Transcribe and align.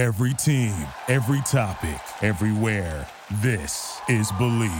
Every 0.00 0.32
team, 0.32 0.72
every 1.08 1.42
topic, 1.42 2.00
everywhere. 2.22 3.06
This 3.42 4.00
is 4.08 4.32
Believe. 4.38 4.70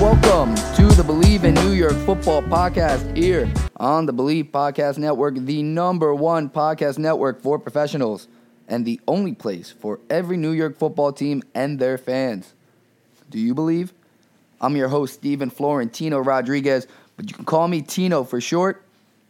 Welcome 0.00 0.54
to 0.76 0.86
the 0.96 1.04
Believe 1.04 1.44
in 1.44 1.52
New 1.56 1.72
York 1.72 1.92
Football 2.06 2.40
podcast 2.44 3.14
here 3.14 3.52
on 3.76 4.06
the 4.06 4.14
Believe 4.14 4.46
Podcast 4.46 4.96
Network, 4.96 5.34
the 5.36 5.62
number 5.62 6.14
one 6.14 6.48
podcast 6.48 6.96
network 6.96 7.42
for 7.42 7.58
professionals 7.58 8.28
and 8.66 8.86
the 8.86 8.98
only 9.06 9.34
place 9.34 9.70
for 9.70 10.00
every 10.08 10.38
New 10.38 10.52
York 10.52 10.78
football 10.78 11.12
team 11.12 11.42
and 11.54 11.78
their 11.78 11.98
fans. 11.98 12.54
Do 13.28 13.38
you 13.38 13.54
believe? 13.54 13.92
I'm 14.64 14.76
your 14.76 14.88
host, 14.88 15.12
Stephen 15.12 15.50
Florentino 15.50 16.20
Rodriguez, 16.20 16.86
but 17.18 17.28
you 17.28 17.36
can 17.36 17.44
call 17.44 17.68
me 17.68 17.82
Tino 17.82 18.24
for 18.24 18.40
short. 18.40 18.82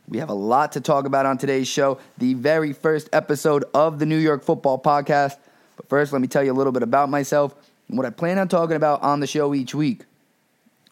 We 0.06 0.18
have 0.18 0.28
a 0.28 0.34
lot 0.34 0.70
to 0.72 0.80
talk 0.80 1.06
about 1.06 1.26
on 1.26 1.38
today's 1.38 1.66
show, 1.66 1.98
the 2.18 2.34
very 2.34 2.72
first 2.72 3.08
episode 3.12 3.64
of 3.74 3.98
the 3.98 4.06
New 4.06 4.18
York 4.18 4.44
Football 4.44 4.78
Podcast. 4.78 5.38
But 5.76 5.88
first, 5.88 6.12
let 6.12 6.22
me 6.22 6.28
tell 6.28 6.44
you 6.44 6.52
a 6.52 6.54
little 6.54 6.72
bit 6.72 6.84
about 6.84 7.08
myself 7.08 7.52
and 7.88 7.98
what 7.98 8.06
I 8.06 8.10
plan 8.10 8.38
on 8.38 8.46
talking 8.46 8.76
about 8.76 9.02
on 9.02 9.18
the 9.18 9.26
show 9.26 9.56
each 9.56 9.74
week. 9.74 10.04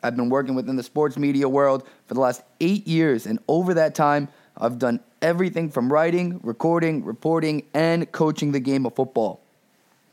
I've 0.02 0.16
been 0.16 0.29
working 0.29 0.57
within 0.57 0.74
the 0.74 0.83
sports 0.83 1.16
media 1.16 1.49
world 1.49 1.87
for 2.09 2.15
the 2.15 2.21
last 2.21 2.43
eight 2.61 2.85
years, 2.88 3.27
and 3.27 3.38
over 3.47 3.74
that 3.74 3.95
time, 3.95 4.27
I've 4.57 4.80
done 4.80 4.99
everything 5.21 5.71
from 5.71 5.93
writing, 5.93 6.41
recording, 6.43 7.05
reporting, 7.05 7.63
and 7.74 8.11
coaching 8.11 8.51
the 8.51 8.59
game 8.59 8.87
of 8.87 8.97
football. 8.97 9.41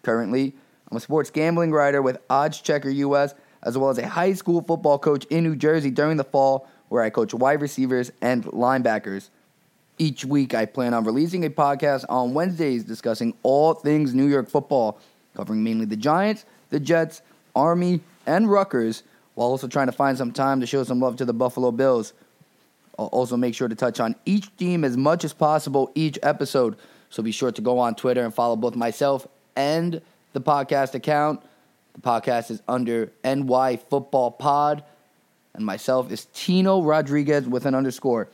Currently, 0.03 0.53
I'm 0.91 0.97
a 0.97 0.99
sports 0.99 1.31
gambling 1.31 1.71
writer 1.71 2.03
with 2.03 2.19
Odds 2.29 2.61
Checker 2.61 2.91
US, 2.91 3.33
as 3.63 3.77
well 3.77 3.89
as 3.89 3.97
a 3.97 4.07
high 4.07 4.33
school 4.33 4.61
football 4.61 4.97
coach 4.99 5.25
in 5.25 5.43
New 5.43 5.55
Jersey 5.55 5.91
during 5.91 6.17
the 6.17 6.23
fall, 6.23 6.67
where 6.89 7.03
I 7.03 7.09
coach 7.09 7.33
wide 7.33 7.61
receivers 7.61 8.11
and 8.21 8.43
linebackers. 8.45 9.29
Each 9.97 10.23
week, 10.23 10.53
I 10.53 10.65
plan 10.65 10.93
on 10.93 11.03
releasing 11.03 11.45
a 11.45 11.49
podcast 11.49 12.05
on 12.09 12.33
Wednesdays 12.33 12.83
discussing 12.83 13.33
all 13.43 13.73
things 13.73 14.13
New 14.13 14.27
York 14.27 14.49
football, 14.49 14.99
covering 15.35 15.63
mainly 15.63 15.85
the 15.85 15.97
Giants, 15.97 16.45
the 16.69 16.79
Jets, 16.79 17.21
Army, 17.55 17.99
and 18.25 18.49
Rutgers 18.49 19.03
while 19.39 19.47
also 19.47 19.67
trying 19.67 19.87
to 19.87 19.93
find 19.93 20.17
some 20.17 20.33
time 20.33 20.59
to 20.59 20.65
show 20.65 20.83
some 20.83 20.99
love 20.99 21.15
to 21.15 21.25
the 21.25 21.33
Buffalo 21.33 21.71
Bills. 21.71 22.13
I'll 22.97 23.05
also 23.07 23.37
make 23.37 23.55
sure 23.55 23.69
to 23.69 23.75
touch 23.75 24.01
on 24.01 24.15
each 24.25 24.53
team 24.57 24.83
as 24.83 24.97
much 24.97 25.23
as 25.23 25.31
possible 25.31 25.91
each 25.95 26.19
episode. 26.21 26.75
So 27.09 27.23
be 27.23 27.31
sure 27.31 27.49
to 27.51 27.61
go 27.61 27.79
on 27.79 27.95
Twitter 27.95 28.23
and 28.23 28.33
follow 28.33 28.57
both 28.57 28.75
myself 28.75 29.25
and 29.55 30.01
the 30.33 30.41
podcast 30.41 30.93
account. 30.93 31.41
The 31.99 32.09
podcast 32.09 32.49
is 32.49 32.61
under 32.65 33.11
NY 33.25 33.77
Football 33.89 34.31
Pod, 34.31 34.85
and 35.53 35.65
myself 35.65 36.09
is 36.13 36.27
Tino 36.33 36.81
Rodriguez 36.81 37.45
with 37.45 37.65
an 37.65 37.75
underscore. 37.75 38.29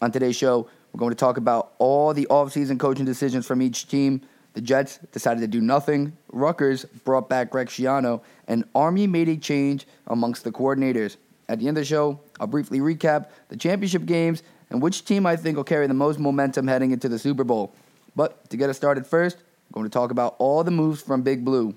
On 0.00 0.10
today's 0.10 0.36
show, 0.36 0.70
we're 0.90 0.98
going 1.00 1.10
to 1.10 1.16
talk 1.16 1.36
about 1.36 1.74
all 1.78 2.14
the 2.14 2.26
offseason 2.30 2.80
coaching 2.80 3.04
decisions 3.04 3.46
from 3.46 3.60
each 3.60 3.88
team. 3.88 4.22
The 4.54 4.62
Jets 4.62 5.00
decided 5.12 5.42
to 5.42 5.46
do 5.46 5.60
nothing. 5.60 6.16
Rutgers 6.32 6.86
brought 7.04 7.28
back 7.28 7.50
Greg 7.50 7.66
Schiano, 7.66 8.22
and 8.48 8.64
Army 8.74 9.06
made 9.06 9.28
a 9.28 9.36
change 9.36 9.86
amongst 10.06 10.42
the 10.42 10.50
coordinators. 10.50 11.18
At 11.50 11.58
the 11.58 11.68
end 11.68 11.76
of 11.76 11.82
the 11.82 11.86
show, 11.86 12.20
I'll 12.40 12.46
briefly 12.46 12.78
recap 12.78 13.26
the 13.50 13.56
championship 13.58 14.06
games 14.06 14.42
and 14.70 14.80
which 14.80 15.04
team 15.04 15.26
I 15.26 15.36
think 15.36 15.58
will 15.58 15.64
carry 15.64 15.86
the 15.86 15.92
most 15.92 16.18
momentum 16.18 16.66
heading 16.68 16.92
into 16.92 17.10
the 17.10 17.18
Super 17.18 17.44
Bowl. 17.44 17.74
But 18.16 18.48
to 18.48 18.56
get 18.56 18.70
us 18.70 18.78
started 18.78 19.06
first, 19.06 19.36
I'm 19.36 19.72
going 19.74 19.84
to 19.84 19.90
talk 19.90 20.10
about 20.10 20.36
all 20.38 20.64
the 20.64 20.70
moves 20.70 21.02
from 21.02 21.20
Big 21.20 21.44
Blue. 21.44 21.76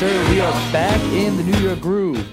Sir, 0.00 0.30
we 0.30 0.40
are 0.40 0.52
back 0.72 0.98
in 1.12 1.36
the 1.36 1.42
New 1.42 1.58
York 1.58 1.78
groove. 1.78 2.26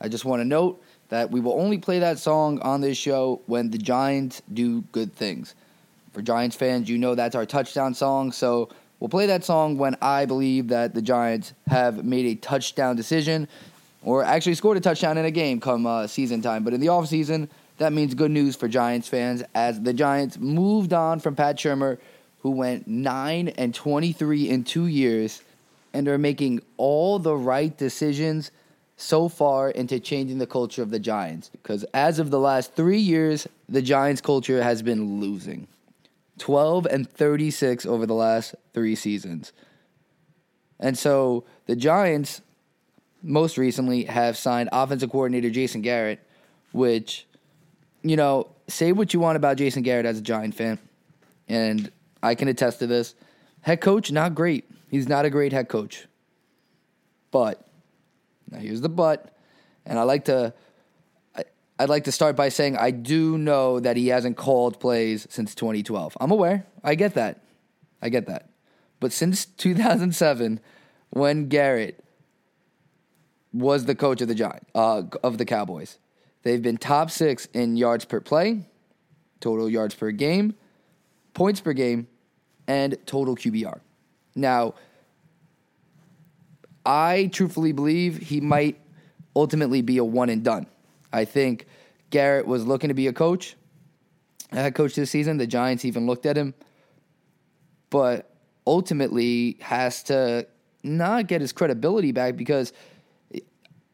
I 0.00 0.06
just 0.06 0.24
want 0.24 0.38
to 0.38 0.44
note 0.44 0.80
that 1.08 1.28
we 1.28 1.40
will 1.40 1.54
only 1.54 1.76
play 1.76 1.98
that 1.98 2.20
song 2.20 2.60
on 2.60 2.80
this 2.80 2.96
show 2.96 3.40
when 3.46 3.68
the 3.68 3.78
Giants 3.78 4.42
do 4.54 4.82
good 4.92 5.12
things. 5.12 5.56
For 6.12 6.22
Giants 6.22 6.54
fans, 6.54 6.88
you 6.88 6.96
know 6.96 7.16
that's 7.16 7.34
our 7.34 7.44
touchdown 7.44 7.94
song, 7.94 8.30
so 8.30 8.68
we'll 9.00 9.08
play 9.08 9.26
that 9.26 9.42
song 9.42 9.76
when 9.76 9.96
I 10.00 10.24
believe 10.24 10.68
that 10.68 10.94
the 10.94 11.02
Giants 11.02 11.52
have 11.66 12.04
made 12.04 12.26
a 12.26 12.36
touchdown 12.36 12.94
decision 12.94 13.48
or 14.04 14.22
actually 14.22 14.54
scored 14.54 14.76
a 14.76 14.80
touchdown 14.80 15.18
in 15.18 15.24
a 15.24 15.32
game 15.32 15.58
come 15.58 15.84
uh, 15.84 16.06
season 16.06 16.42
time. 16.42 16.62
But 16.62 16.74
in 16.74 16.80
the 16.80 16.86
offseason, 16.86 17.48
that 17.78 17.92
means 17.92 18.14
good 18.14 18.30
news 18.30 18.54
for 18.54 18.68
Giants 18.68 19.08
fans 19.08 19.42
as 19.52 19.80
the 19.80 19.92
Giants 19.92 20.38
moved 20.38 20.92
on 20.92 21.18
from 21.18 21.34
Pat 21.34 21.56
Shurmur, 21.56 21.98
who 22.42 22.52
went 22.52 22.86
9 22.86 23.48
and 23.48 23.74
23 23.74 24.48
in 24.48 24.62
two 24.62 24.86
years 24.86 25.42
and 25.92 26.08
are 26.08 26.18
making 26.18 26.60
all 26.76 27.18
the 27.18 27.36
right 27.36 27.76
decisions 27.76 28.50
so 28.96 29.28
far 29.28 29.70
into 29.70 30.00
changing 30.00 30.38
the 30.38 30.46
culture 30.46 30.82
of 30.82 30.90
the 30.90 30.98
Giants. 30.98 31.50
Because 31.50 31.84
as 31.94 32.18
of 32.18 32.30
the 32.30 32.40
last 32.40 32.74
three 32.74 32.98
years, 32.98 33.46
the 33.68 33.82
Giants 33.82 34.20
culture 34.20 34.62
has 34.62 34.82
been 34.82 35.20
losing 35.20 35.68
12 36.38 36.86
and 36.86 37.08
36 37.08 37.86
over 37.86 38.06
the 38.06 38.14
last 38.14 38.54
three 38.74 38.94
seasons. 38.94 39.52
And 40.80 40.96
so 40.98 41.44
the 41.66 41.76
Giants 41.76 42.42
most 43.22 43.58
recently 43.58 44.04
have 44.04 44.36
signed 44.36 44.68
offensive 44.72 45.10
coordinator 45.10 45.50
Jason 45.50 45.82
Garrett, 45.82 46.20
which, 46.72 47.26
you 48.02 48.16
know, 48.16 48.48
say 48.68 48.92
what 48.92 49.12
you 49.12 49.20
want 49.20 49.36
about 49.36 49.56
Jason 49.56 49.82
Garrett 49.82 50.06
as 50.06 50.18
a 50.18 50.22
Giant 50.22 50.54
fan, 50.54 50.78
and 51.48 51.90
I 52.22 52.34
can 52.34 52.48
attest 52.48 52.78
to 52.80 52.86
this. 52.86 53.14
Head 53.62 53.80
coach, 53.80 54.12
not 54.12 54.34
great. 54.34 54.70
He's 54.90 55.08
not 55.08 55.24
a 55.24 55.30
great 55.30 55.52
head 55.52 55.68
coach. 55.68 56.06
But, 57.30 57.66
now 58.50 58.58
here's 58.58 58.80
the 58.80 58.88
but, 58.88 59.36
and 59.84 59.98
I 59.98 60.02
like 60.02 60.26
to. 60.26 60.54
I, 61.36 61.44
I'd 61.78 61.88
like 61.88 62.04
to 62.04 62.12
start 62.12 62.36
by 62.36 62.48
saying 62.48 62.76
I 62.76 62.90
do 62.90 63.36
know 63.36 63.80
that 63.80 63.96
he 63.96 64.08
hasn't 64.08 64.36
called 64.36 64.80
plays 64.80 65.26
since 65.30 65.54
2012. 65.54 66.16
I'm 66.20 66.30
aware. 66.30 66.66
I 66.82 66.94
get 66.94 67.14
that. 67.14 67.42
I 68.00 68.08
get 68.08 68.26
that. 68.26 68.48
But 69.00 69.12
since 69.12 69.44
2007, 69.44 70.60
when 71.10 71.48
Garrett 71.48 72.02
was 73.52 73.84
the 73.86 73.94
coach 73.94 74.20
of 74.20 74.28
the 74.28 74.34
Giant 74.34 74.66
uh, 74.74 75.02
of 75.22 75.38
the 75.38 75.44
Cowboys. 75.44 75.98
They've 76.42 76.62
been 76.62 76.76
top 76.76 77.10
six 77.10 77.46
in 77.52 77.76
yards 77.76 78.04
per 78.04 78.20
play, 78.20 78.66
total 79.40 79.68
yards 79.68 79.94
per 79.94 80.10
game, 80.10 80.54
points 81.34 81.60
per 81.60 81.72
game, 81.72 82.08
and 82.66 82.96
total 83.06 83.36
QBR. 83.36 83.80
Now, 84.34 84.74
I 86.84 87.30
truthfully 87.32 87.72
believe 87.72 88.16
he 88.16 88.40
might 88.40 88.78
ultimately 89.36 89.82
be 89.82 89.98
a 89.98 90.04
one 90.04 90.30
and 90.30 90.42
done. 90.42 90.66
I 91.12 91.24
think 91.24 91.66
Garrett 92.10 92.46
was 92.46 92.66
looking 92.66 92.88
to 92.88 92.94
be 92.94 93.06
a 93.06 93.12
coach, 93.12 93.56
a 94.52 94.56
head 94.56 94.74
coach 94.74 94.94
this 94.94 95.10
season. 95.10 95.36
The 95.36 95.46
Giants 95.46 95.84
even 95.84 96.06
looked 96.06 96.26
at 96.26 96.36
him, 96.36 96.54
but 97.90 98.34
ultimately 98.66 99.58
has 99.60 100.02
to 100.04 100.46
not 100.82 101.26
get 101.26 101.40
his 101.40 101.52
credibility 101.52 102.12
back 102.12 102.36
because 102.36 102.72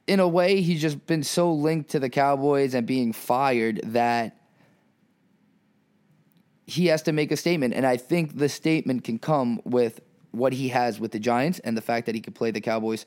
in 0.07 0.21
a 0.21 0.29
way, 0.29 0.61
he's 0.61 0.81
just 0.81 1.07
been 1.07 1.23
so 1.23 1.53
linked 1.53 1.91
to 1.91 1.99
the 1.99 2.11
Cowboys 2.11 2.75
and 2.75 2.87
being 2.87 3.13
fired 3.13 3.81
that 3.85 4.37
he 6.67 6.87
has 6.87 7.03
to 7.03 7.13
make 7.13 7.33
a 7.33 7.37
statement. 7.37 7.75
And 7.75 7.87
I 7.87 7.97
think 7.97 8.37
the 8.39 8.49
statement 8.49 9.05
can 9.05 9.19
come 9.19 9.61
with 9.65 10.01
what 10.35 10.53
he 10.53 10.69
has 10.69 10.99
with 11.01 11.13
the 11.13 11.19
Giants 11.19 11.59
and 11.61 11.77
the 11.77 11.83
fact 11.83 12.07
that 12.07 12.15
he 12.15 12.21
could 12.21 12.35
play 12.35 12.51
the 12.51 12.61
Cowboys 12.61 13.07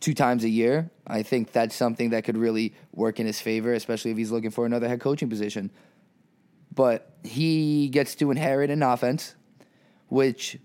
two 0.00 0.14
times 0.14 0.44
a 0.44 0.48
year. 0.48 0.90
I 1.06 1.22
think 1.22 1.52
that's 1.52 1.74
something 1.74 2.10
that 2.10 2.24
could 2.24 2.36
really 2.36 2.74
work 2.92 3.20
in 3.20 3.26
his 3.26 3.40
favor, 3.40 3.72
especially 3.72 4.10
if 4.10 4.16
he's 4.16 4.30
looking 4.30 4.50
for 4.50 4.66
another 4.66 4.88
head 4.88 5.00
coaching 5.00 5.30
position. 5.30 5.70
But 6.74 7.16
he 7.22 7.88
gets 7.88 8.14
to 8.16 8.30
inherit 8.30 8.70
an 8.70 8.82
offense, 8.82 9.34
which 10.08 10.58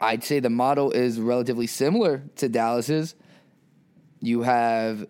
I'd 0.00 0.24
say 0.24 0.40
the 0.40 0.50
model 0.50 0.90
is 0.90 1.18
relatively 1.18 1.66
similar 1.66 2.24
to 2.36 2.48
Dallas's. 2.48 3.14
You 4.20 4.42
have 4.42 5.06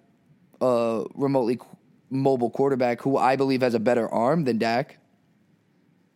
a 0.61 1.05
remotely 1.15 1.59
mobile 2.11 2.51
quarterback 2.51 3.01
who 3.03 3.17
I 3.17 3.37
believe 3.37 3.63
has 3.63 3.75
a 3.75 3.81
better 3.81 4.09
arm 4.09 4.45
than 4.45 4.59
Dak 4.59 4.99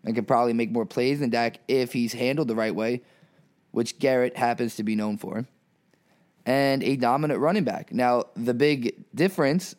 and 0.04 0.14
can 0.14 0.24
probably 0.24 0.52
make 0.52 0.70
more 0.70 0.86
plays 0.86 1.20
than 1.20 1.30
Dak 1.30 1.58
if 1.68 1.92
he's 1.92 2.12
handled 2.12 2.48
the 2.48 2.54
right 2.54 2.74
way, 2.74 3.02
which 3.70 3.98
Garrett 3.98 4.36
happens 4.36 4.76
to 4.76 4.82
be 4.82 4.94
known 4.96 5.16
for, 5.16 5.46
and 6.46 6.82
a 6.82 6.96
dominant 6.96 7.40
running 7.40 7.64
back. 7.64 7.92
Now, 7.92 8.24
the 8.34 8.54
big 8.54 9.04
difference 9.14 9.74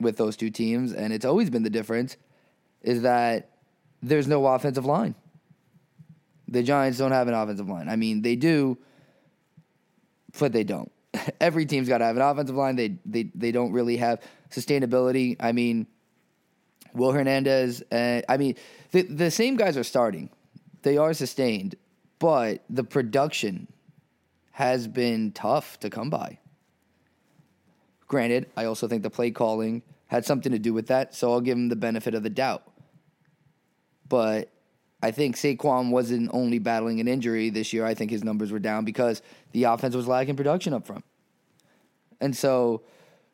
with 0.00 0.16
those 0.16 0.36
two 0.36 0.50
teams, 0.50 0.92
and 0.92 1.12
it's 1.12 1.24
always 1.24 1.50
been 1.50 1.62
the 1.62 1.70
difference, 1.70 2.16
is 2.82 3.02
that 3.02 3.50
there's 4.02 4.26
no 4.26 4.46
offensive 4.46 4.84
line. 4.84 5.14
The 6.48 6.62
Giants 6.62 6.98
don't 6.98 7.12
have 7.12 7.28
an 7.28 7.34
offensive 7.34 7.68
line. 7.68 7.88
I 7.88 7.96
mean, 7.96 8.22
they 8.22 8.36
do, 8.36 8.78
but 10.38 10.52
they 10.52 10.64
don't. 10.64 10.92
Every 11.40 11.66
team's 11.66 11.88
got 11.88 11.98
to 11.98 12.04
have 12.04 12.16
an 12.16 12.22
offensive 12.22 12.54
line. 12.54 12.76
They 12.76 12.98
they 13.04 13.24
they 13.34 13.50
don't 13.50 13.72
really 13.72 13.96
have 13.96 14.20
sustainability. 14.50 15.36
I 15.40 15.52
mean, 15.52 15.86
Will 16.94 17.12
Hernandez. 17.12 17.82
Uh, 17.90 18.22
I 18.28 18.36
mean, 18.36 18.54
the 18.92 19.02
the 19.02 19.30
same 19.30 19.56
guys 19.56 19.76
are 19.76 19.84
starting. 19.84 20.30
they 20.82 20.96
are 20.96 21.12
sustained, 21.14 21.74
but 22.18 22.64
the 22.70 22.84
production 22.84 23.68
has 24.52 24.88
been 24.88 25.32
tough 25.32 25.78
to 25.80 25.90
come 25.90 26.10
by. 26.10 26.38
Granted, 28.08 28.46
I 28.56 28.64
also 28.64 28.88
think 28.88 29.02
the 29.02 29.10
play 29.10 29.30
calling 29.30 29.82
had 30.06 30.24
something 30.24 30.52
to 30.52 30.58
do 30.58 30.72
with 30.72 30.86
that, 30.86 31.14
so 31.14 31.32
I'll 31.32 31.40
give 31.40 31.58
him 31.58 31.68
the 31.68 31.76
benefit 31.76 32.14
of 32.14 32.22
the 32.22 32.30
doubt. 32.30 32.62
But 34.08 34.50
I 35.02 35.10
think 35.10 35.36
Saquon 35.36 35.90
wasn't 35.90 36.30
only 36.32 36.58
battling 36.58 37.00
an 37.00 37.08
injury 37.08 37.50
this 37.50 37.72
year. 37.72 37.84
I 37.84 37.94
think 37.94 38.10
his 38.10 38.24
numbers 38.24 38.52
were 38.52 38.58
down 38.58 38.84
because 38.84 39.20
the 39.52 39.64
offense 39.64 39.94
was 39.94 40.06
lacking 40.06 40.36
production 40.36 40.72
up 40.72 40.86
front. 40.86 41.04
And 42.20 42.34
so 42.34 42.82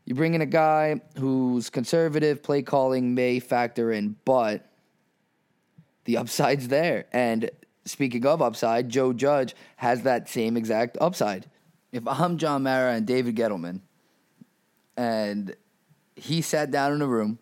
you 0.04 0.14
bring 0.14 0.34
in 0.34 0.40
a 0.40 0.46
guy 0.46 1.00
whose 1.18 1.70
conservative 1.70 2.42
play 2.42 2.62
calling 2.62 3.14
may 3.14 3.38
factor 3.38 3.92
in, 3.92 4.16
but 4.24 4.68
the 6.04 6.16
upside's 6.16 6.68
there. 6.68 7.06
And 7.12 7.50
speaking 7.84 8.24
of 8.26 8.42
upside, 8.42 8.88
Joe 8.88 9.12
Judge 9.12 9.54
has 9.76 10.02
that 10.02 10.28
same 10.28 10.56
exact 10.56 10.96
upside. 11.00 11.50
If 11.90 12.06
I'm 12.06 12.38
John 12.38 12.62
Mara 12.62 12.94
and 12.94 13.06
David 13.06 13.36
Gettleman, 13.36 13.80
and 14.96 15.54
he 16.16 16.42
sat 16.42 16.70
down 16.70 16.92
in 16.92 17.02
a 17.02 17.06
room, 17.06 17.38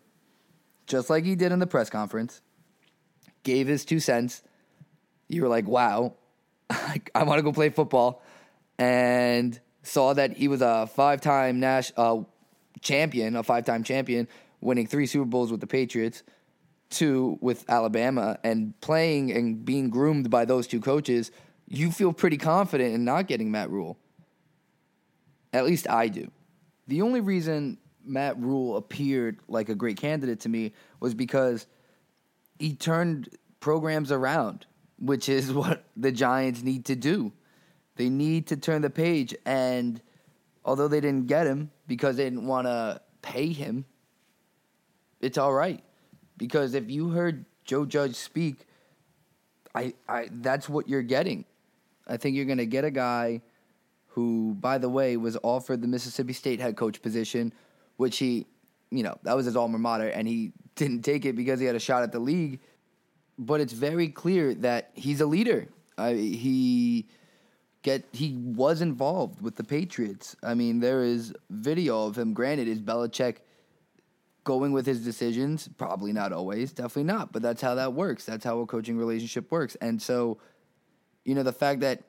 just 0.87 1.09
like 1.09 1.23
he 1.23 1.35
did 1.35 1.51
in 1.51 1.59
the 1.59 1.67
press 1.67 1.89
conference, 1.89 2.41
gave 3.43 3.67
his 3.67 3.85
two 3.85 3.99
cents, 3.99 4.43
you 5.27 5.41
were 5.41 5.47
like, 5.47 5.67
wow, 5.67 6.15
I, 6.69 7.23
want 7.23 7.39
to 7.39 7.43
go 7.43 7.51
play 7.51 7.69
football, 7.69 8.21
and 8.77 9.59
saw 9.83 10.13
that 10.13 10.37
he 10.37 10.47
was 10.47 10.61
a 10.61 10.87
five 10.87 11.21
time 11.21 11.59
Nash 11.59 11.91
uh, 11.97 12.21
champion, 12.81 13.35
a 13.35 13.43
five 13.43 13.65
time 13.65 13.83
champion, 13.83 14.27
winning 14.59 14.87
three 14.87 15.05
Super 15.05 15.25
Bowls 15.25 15.51
with 15.51 15.61
the 15.61 15.67
Patriots, 15.67 16.23
two 16.91 17.37
with 17.41 17.67
Alabama, 17.69 18.37
and 18.43 18.79
playing 18.81 19.31
and 19.31 19.65
being 19.65 19.89
groomed 19.89 20.29
by 20.29 20.45
those 20.45 20.67
two 20.67 20.79
coaches, 20.79 21.31
you 21.67 21.91
feel 21.91 22.13
pretty 22.13 22.37
confident 22.37 22.93
in 22.93 23.03
not 23.05 23.27
getting 23.27 23.49
Matt 23.49 23.69
Rhule. 23.69 23.97
At 25.53 25.65
least 25.65 25.89
I 25.89 26.07
do. 26.07 26.29
The 26.87 27.01
only 27.01 27.21
reason 27.21 27.77
Matt 28.03 28.37
Rhule 28.39 28.77
appeared 28.77 29.39
like 29.47 29.69
a 29.69 29.75
great 29.75 29.97
candidate 29.97 30.41
to 30.41 30.49
me 30.49 30.73
was 30.99 31.13
because 31.13 31.67
he 32.59 32.75
turned 32.75 33.29
programs 33.59 34.11
around, 34.11 34.65
which 34.99 35.29
is 35.29 35.51
what 35.53 35.85
the 35.95 36.11
Giants 36.11 36.61
need 36.63 36.85
to 36.85 36.95
do. 36.95 37.31
They 37.95 38.09
need 38.09 38.47
to 38.47 38.57
turn 38.57 38.81
the 38.81 38.89
page. 38.89 39.35
And 39.45 40.01
although 40.65 40.87
they 40.87 41.01
didn't 41.01 41.27
get 41.27 41.47
him 41.47 41.71
because 41.87 42.17
they 42.17 42.23
didn't 42.23 42.47
want 42.47 42.67
to 42.67 43.01
pay 43.21 43.47
him, 43.47 43.85
it's 45.19 45.37
all 45.37 45.53
right. 45.53 45.83
Because 46.41 46.73
if 46.73 46.89
you 46.89 47.09
heard 47.09 47.45
Joe 47.65 47.85
Judge 47.85 48.15
speak, 48.15 48.65
I, 49.75 49.93
I 50.09 50.27
that's 50.31 50.67
what 50.67 50.89
you're 50.89 51.03
getting. 51.03 51.45
I 52.07 52.17
think 52.17 52.35
you're 52.35 52.45
going 52.45 52.57
to 52.57 52.65
get 52.65 52.83
a 52.83 52.89
guy 52.89 53.43
who, 54.07 54.55
by 54.59 54.79
the 54.79 54.89
way, 54.89 55.17
was 55.17 55.37
offered 55.43 55.83
the 55.83 55.87
Mississippi 55.87 56.33
State 56.33 56.59
head 56.59 56.75
coach 56.75 56.99
position, 57.03 57.53
which 57.97 58.17
he, 58.17 58.47
you 58.89 59.03
know, 59.03 59.15
that 59.21 59.35
was 59.35 59.45
his 59.45 59.55
alma 59.55 59.77
mater, 59.77 60.07
and 60.07 60.27
he 60.27 60.51
didn't 60.75 61.03
take 61.03 61.25
it 61.25 61.35
because 61.35 61.59
he 61.59 61.67
had 61.67 61.75
a 61.75 61.79
shot 61.79 62.01
at 62.01 62.11
the 62.11 62.17
league. 62.17 62.59
But 63.37 63.61
it's 63.61 63.73
very 63.73 64.07
clear 64.07 64.55
that 64.55 64.89
he's 64.95 65.21
a 65.21 65.27
leader. 65.27 65.67
I, 65.95 66.13
he 66.13 67.05
get 67.83 68.03
he 68.13 68.33
was 68.33 68.81
involved 68.81 69.43
with 69.43 69.57
the 69.57 69.63
Patriots. 69.63 70.35
I 70.41 70.55
mean, 70.55 70.79
there 70.79 71.03
is 71.03 71.35
video 71.51 72.07
of 72.07 72.17
him. 72.17 72.33
Granted, 72.33 72.67
is 72.67 72.81
Belichick 72.81 73.41
going 74.43 74.71
with 74.71 74.85
his 74.85 75.03
decisions? 75.03 75.69
Probably 75.77 76.13
not 76.13 76.33
always, 76.33 76.73
definitely 76.73 77.03
not. 77.05 77.31
But 77.31 77.41
that's 77.41 77.61
how 77.61 77.75
that 77.75 77.93
works. 77.93 78.25
That's 78.25 78.43
how 78.43 78.59
a 78.59 78.65
coaching 78.65 78.97
relationship 78.97 79.51
works. 79.51 79.75
And 79.81 80.01
so, 80.01 80.39
you 81.25 81.35
know, 81.35 81.43
the 81.43 81.53
fact 81.53 81.81
that 81.81 82.03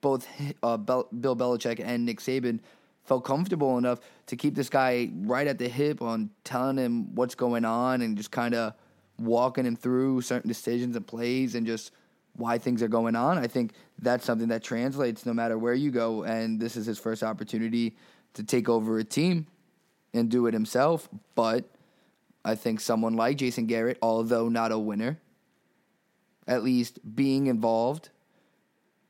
both 0.00 0.26
uh, 0.62 0.76
Bill 0.76 1.36
Belichick 1.36 1.80
and 1.84 2.04
Nick 2.04 2.20
Saban 2.20 2.60
felt 3.04 3.24
comfortable 3.24 3.78
enough 3.78 4.00
to 4.26 4.36
keep 4.36 4.54
this 4.54 4.68
guy 4.68 5.10
right 5.14 5.46
at 5.46 5.58
the 5.58 5.68
hip 5.68 6.02
on 6.02 6.30
telling 6.44 6.76
him 6.76 7.14
what's 7.14 7.34
going 7.34 7.64
on 7.64 8.02
and 8.02 8.16
just 8.16 8.30
kind 8.30 8.54
of 8.54 8.74
walking 9.18 9.64
him 9.64 9.76
through 9.76 10.20
certain 10.20 10.48
decisions 10.48 10.96
and 10.96 11.06
plays 11.06 11.54
and 11.54 11.66
just 11.66 11.92
why 12.34 12.58
things 12.58 12.82
are 12.82 12.88
going 12.88 13.16
on. 13.16 13.38
I 13.38 13.46
think 13.46 13.72
that's 13.98 14.24
something 14.24 14.48
that 14.48 14.62
translates 14.62 15.24
no 15.24 15.32
matter 15.32 15.56
where 15.56 15.72
you 15.74 15.90
go. 15.90 16.24
And 16.24 16.60
this 16.60 16.76
is 16.76 16.84
his 16.84 16.98
first 16.98 17.22
opportunity 17.22 17.96
to 18.34 18.42
take 18.42 18.68
over 18.68 18.98
a 18.98 19.04
team 19.04 19.46
and 20.16 20.30
do 20.30 20.46
it 20.46 20.54
himself. 20.54 21.08
But 21.34 21.64
I 22.44 22.54
think 22.54 22.80
someone 22.80 23.14
like 23.14 23.38
Jason 23.38 23.66
Garrett, 23.66 23.98
although 24.02 24.48
not 24.48 24.72
a 24.72 24.78
winner, 24.78 25.18
at 26.46 26.62
least 26.62 26.98
being 27.14 27.46
involved 27.46 28.10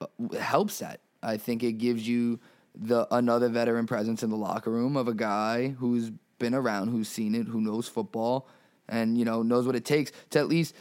uh, 0.00 0.06
helps 0.38 0.78
that. 0.78 1.00
I 1.22 1.36
think 1.36 1.62
it 1.62 1.72
gives 1.72 2.06
you 2.06 2.40
the 2.74 3.06
another 3.10 3.48
veteran 3.48 3.86
presence 3.86 4.22
in 4.22 4.30
the 4.30 4.36
locker 4.36 4.70
room 4.70 4.96
of 4.96 5.08
a 5.08 5.14
guy 5.14 5.68
who's 5.68 6.10
been 6.38 6.54
around, 6.54 6.88
who's 6.88 7.08
seen 7.08 7.34
it, 7.34 7.46
who 7.46 7.60
knows 7.60 7.88
football, 7.88 8.48
and 8.88 9.18
you 9.18 9.24
know 9.24 9.42
knows 9.42 9.66
what 9.66 9.76
it 9.76 9.84
takes 9.84 10.12
to 10.30 10.38
at 10.38 10.48
least 10.48 10.74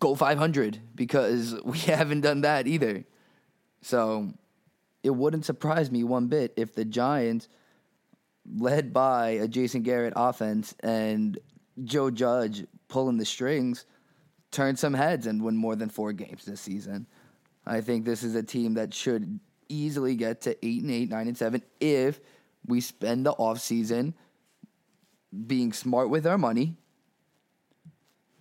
go 0.00 0.14
500 0.14 0.80
because 0.94 1.54
we 1.64 1.78
haven't 1.78 2.22
done 2.22 2.42
that 2.42 2.66
either. 2.66 3.04
So 3.82 4.32
it 5.02 5.10
wouldn't 5.10 5.44
surprise 5.44 5.90
me 5.90 6.02
one 6.02 6.26
bit 6.26 6.52
if 6.56 6.74
the 6.74 6.84
Giants, 6.84 7.48
led 8.54 8.92
by 8.92 9.30
a 9.30 9.48
Jason 9.48 9.82
Garrett 9.82 10.12
offense 10.16 10.74
and 10.80 11.38
Joe 11.84 12.10
Judge 12.10 12.64
pulling 12.88 13.16
the 13.16 13.24
strings, 13.24 13.84
turn 14.50 14.76
some 14.76 14.94
heads 14.94 15.26
and 15.26 15.42
win 15.42 15.56
more 15.56 15.76
than 15.76 15.88
four 15.88 16.12
games 16.12 16.44
this 16.44 16.60
season. 16.60 17.06
I 17.66 17.80
think 17.80 18.04
this 18.04 18.22
is 18.22 18.34
a 18.34 18.42
team 18.42 18.74
that 18.74 18.94
should 18.94 19.40
easily 19.68 20.14
get 20.14 20.42
to 20.42 20.56
eight 20.64 20.82
and 20.82 20.90
eight, 20.90 21.10
nine 21.10 21.26
and 21.26 21.36
seven 21.36 21.62
if 21.80 22.20
we 22.66 22.80
spend 22.80 23.26
the 23.26 23.34
offseason 23.34 24.14
being 25.46 25.72
smart 25.72 26.08
with 26.08 26.26
our 26.26 26.38
money 26.38 26.76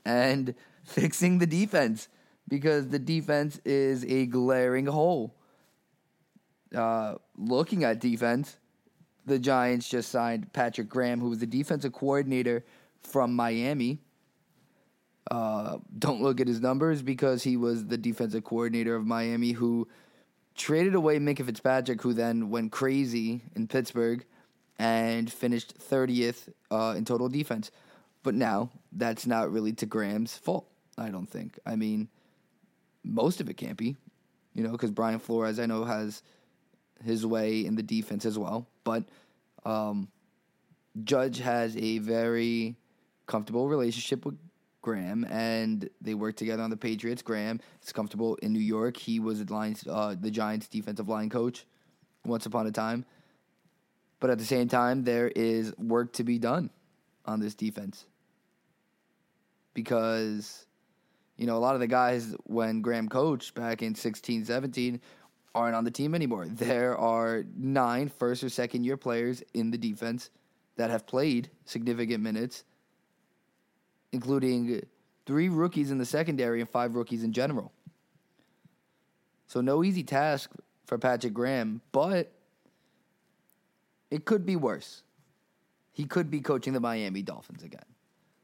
and 0.05 0.53
fixing 0.83 1.39
the 1.39 1.47
defense 1.47 2.07
because 2.47 2.87
the 2.89 2.99
defense 2.99 3.59
is 3.65 4.05
a 4.05 4.27
glaring 4.27 4.85
hole. 4.85 5.35
Uh, 6.75 7.15
looking 7.37 7.83
at 7.83 7.99
defense, 7.99 8.57
the 9.25 9.39
Giants 9.39 9.89
just 9.89 10.11
signed 10.11 10.51
Patrick 10.53 10.89
Graham, 10.89 11.19
who 11.19 11.29
was 11.29 11.39
the 11.39 11.47
defensive 11.47 11.93
coordinator 11.93 12.63
from 13.01 13.33
Miami. 13.35 13.99
Uh, 15.29 15.79
don't 15.97 16.21
look 16.21 16.39
at 16.39 16.47
his 16.47 16.61
numbers 16.61 17.01
because 17.01 17.43
he 17.43 17.57
was 17.57 17.87
the 17.87 17.97
defensive 17.97 18.43
coordinator 18.43 18.95
of 18.95 19.05
Miami 19.05 19.51
who 19.51 19.87
traded 20.53 20.93
away 20.93 21.17
Minkah 21.17 21.45
Fitzpatrick, 21.45 22.01
who 22.01 22.13
then 22.13 22.49
went 22.49 22.71
crazy 22.71 23.41
in 23.55 23.67
Pittsburgh 23.67 24.23
and 24.77 25.31
finished 25.31 25.79
30th 25.79 26.49
uh, 26.69 26.93
in 26.95 27.05
total 27.05 27.27
defense. 27.27 27.71
But 28.23 28.35
now 28.35 28.69
that's 28.91 29.25
not 29.25 29.51
really 29.51 29.73
to 29.73 29.85
Graham's 29.85 30.37
fault, 30.37 30.67
I 30.97 31.09
don't 31.09 31.29
think. 31.29 31.59
I 31.65 31.75
mean, 31.75 32.09
most 33.03 33.41
of 33.41 33.49
it 33.49 33.55
can't 33.57 33.77
be, 33.77 33.95
you 34.53 34.63
know, 34.63 34.71
because 34.71 34.91
Brian 34.91 35.19
Flores, 35.19 35.59
I 35.59 35.65
know, 35.65 35.83
has 35.83 36.21
his 37.03 37.25
way 37.25 37.65
in 37.65 37.75
the 37.75 37.83
defense 37.83 38.25
as 38.25 38.37
well. 38.37 38.67
But 38.85 39.03
um, 39.65 40.07
Judge 41.03 41.39
has 41.39 41.75
a 41.75 41.97
very 41.97 42.77
comfortable 43.27 43.67
relationship 43.67 44.25
with 44.25 44.37
Graham, 44.81 45.25
and 45.25 45.89
they 45.99 46.13
work 46.13 46.37
together 46.37 46.63
on 46.63 46.69
the 46.69 46.77
Patriots. 46.77 47.21
Graham 47.21 47.59
is 47.83 47.91
comfortable 47.91 48.35
in 48.35 48.53
New 48.53 48.59
York. 48.59 48.95
He 48.95 49.19
was 49.19 49.43
the 49.43 49.53
Lions, 49.53 49.83
uh, 49.89 50.15
the 50.17 50.31
Giants' 50.31 50.69
defensive 50.69 51.09
line 51.09 51.29
coach 51.29 51.65
once 52.23 52.45
upon 52.45 52.67
a 52.67 52.71
time. 52.71 53.03
But 54.21 54.29
at 54.29 54.37
the 54.37 54.45
same 54.45 54.69
time, 54.69 55.03
there 55.03 55.27
is 55.27 55.75
work 55.77 56.13
to 56.13 56.23
be 56.23 56.39
done 56.39 56.69
on 57.25 57.39
this 57.39 57.55
defense 57.55 58.05
because 59.73 60.65
you 61.37 61.45
know 61.45 61.57
a 61.57 61.59
lot 61.59 61.73
of 61.73 61.81
the 61.81 61.87
guys 61.87 62.35
when 62.45 62.81
Graham 62.81 63.09
coached 63.09 63.55
back 63.55 63.81
in 63.81 63.95
16, 63.95 64.45
17 64.45 65.01
aren't 65.55 65.75
on 65.75 65.83
the 65.83 65.91
team 65.91 66.13
anymore. 66.13 66.45
There 66.49 66.97
are 66.97 67.45
nine 67.57 68.09
first 68.09 68.43
or 68.43 68.49
second 68.49 68.83
year 68.83 68.97
players 68.97 69.41
in 69.53 69.71
the 69.71 69.77
defense 69.77 70.29
that 70.75 70.91
have 70.91 71.07
played 71.07 71.49
significant 71.65 72.21
minutes 72.21 72.65
including 74.15 74.81
three 75.25 75.49
rookies 75.49 75.91
in 75.91 75.97
the 75.97 76.05
secondary 76.05 76.61
and 76.61 76.69
five 76.69 76.95
rookies 76.95 77.23
in 77.23 77.33
general. 77.33 77.71
So, 79.47 79.61
no 79.61 79.83
easy 79.83 80.03
task 80.03 80.51
for 80.85 80.97
Patrick 80.97 81.33
Graham, 81.33 81.81
but 81.91 82.31
it 84.09 84.25
could 84.25 84.45
be 84.45 84.55
worse. 84.55 85.03
He 85.91 86.05
could 86.05 86.31
be 86.31 86.39
coaching 86.39 86.73
the 86.73 86.79
Miami 86.79 87.21
Dolphins 87.21 87.61
again. 87.61 87.85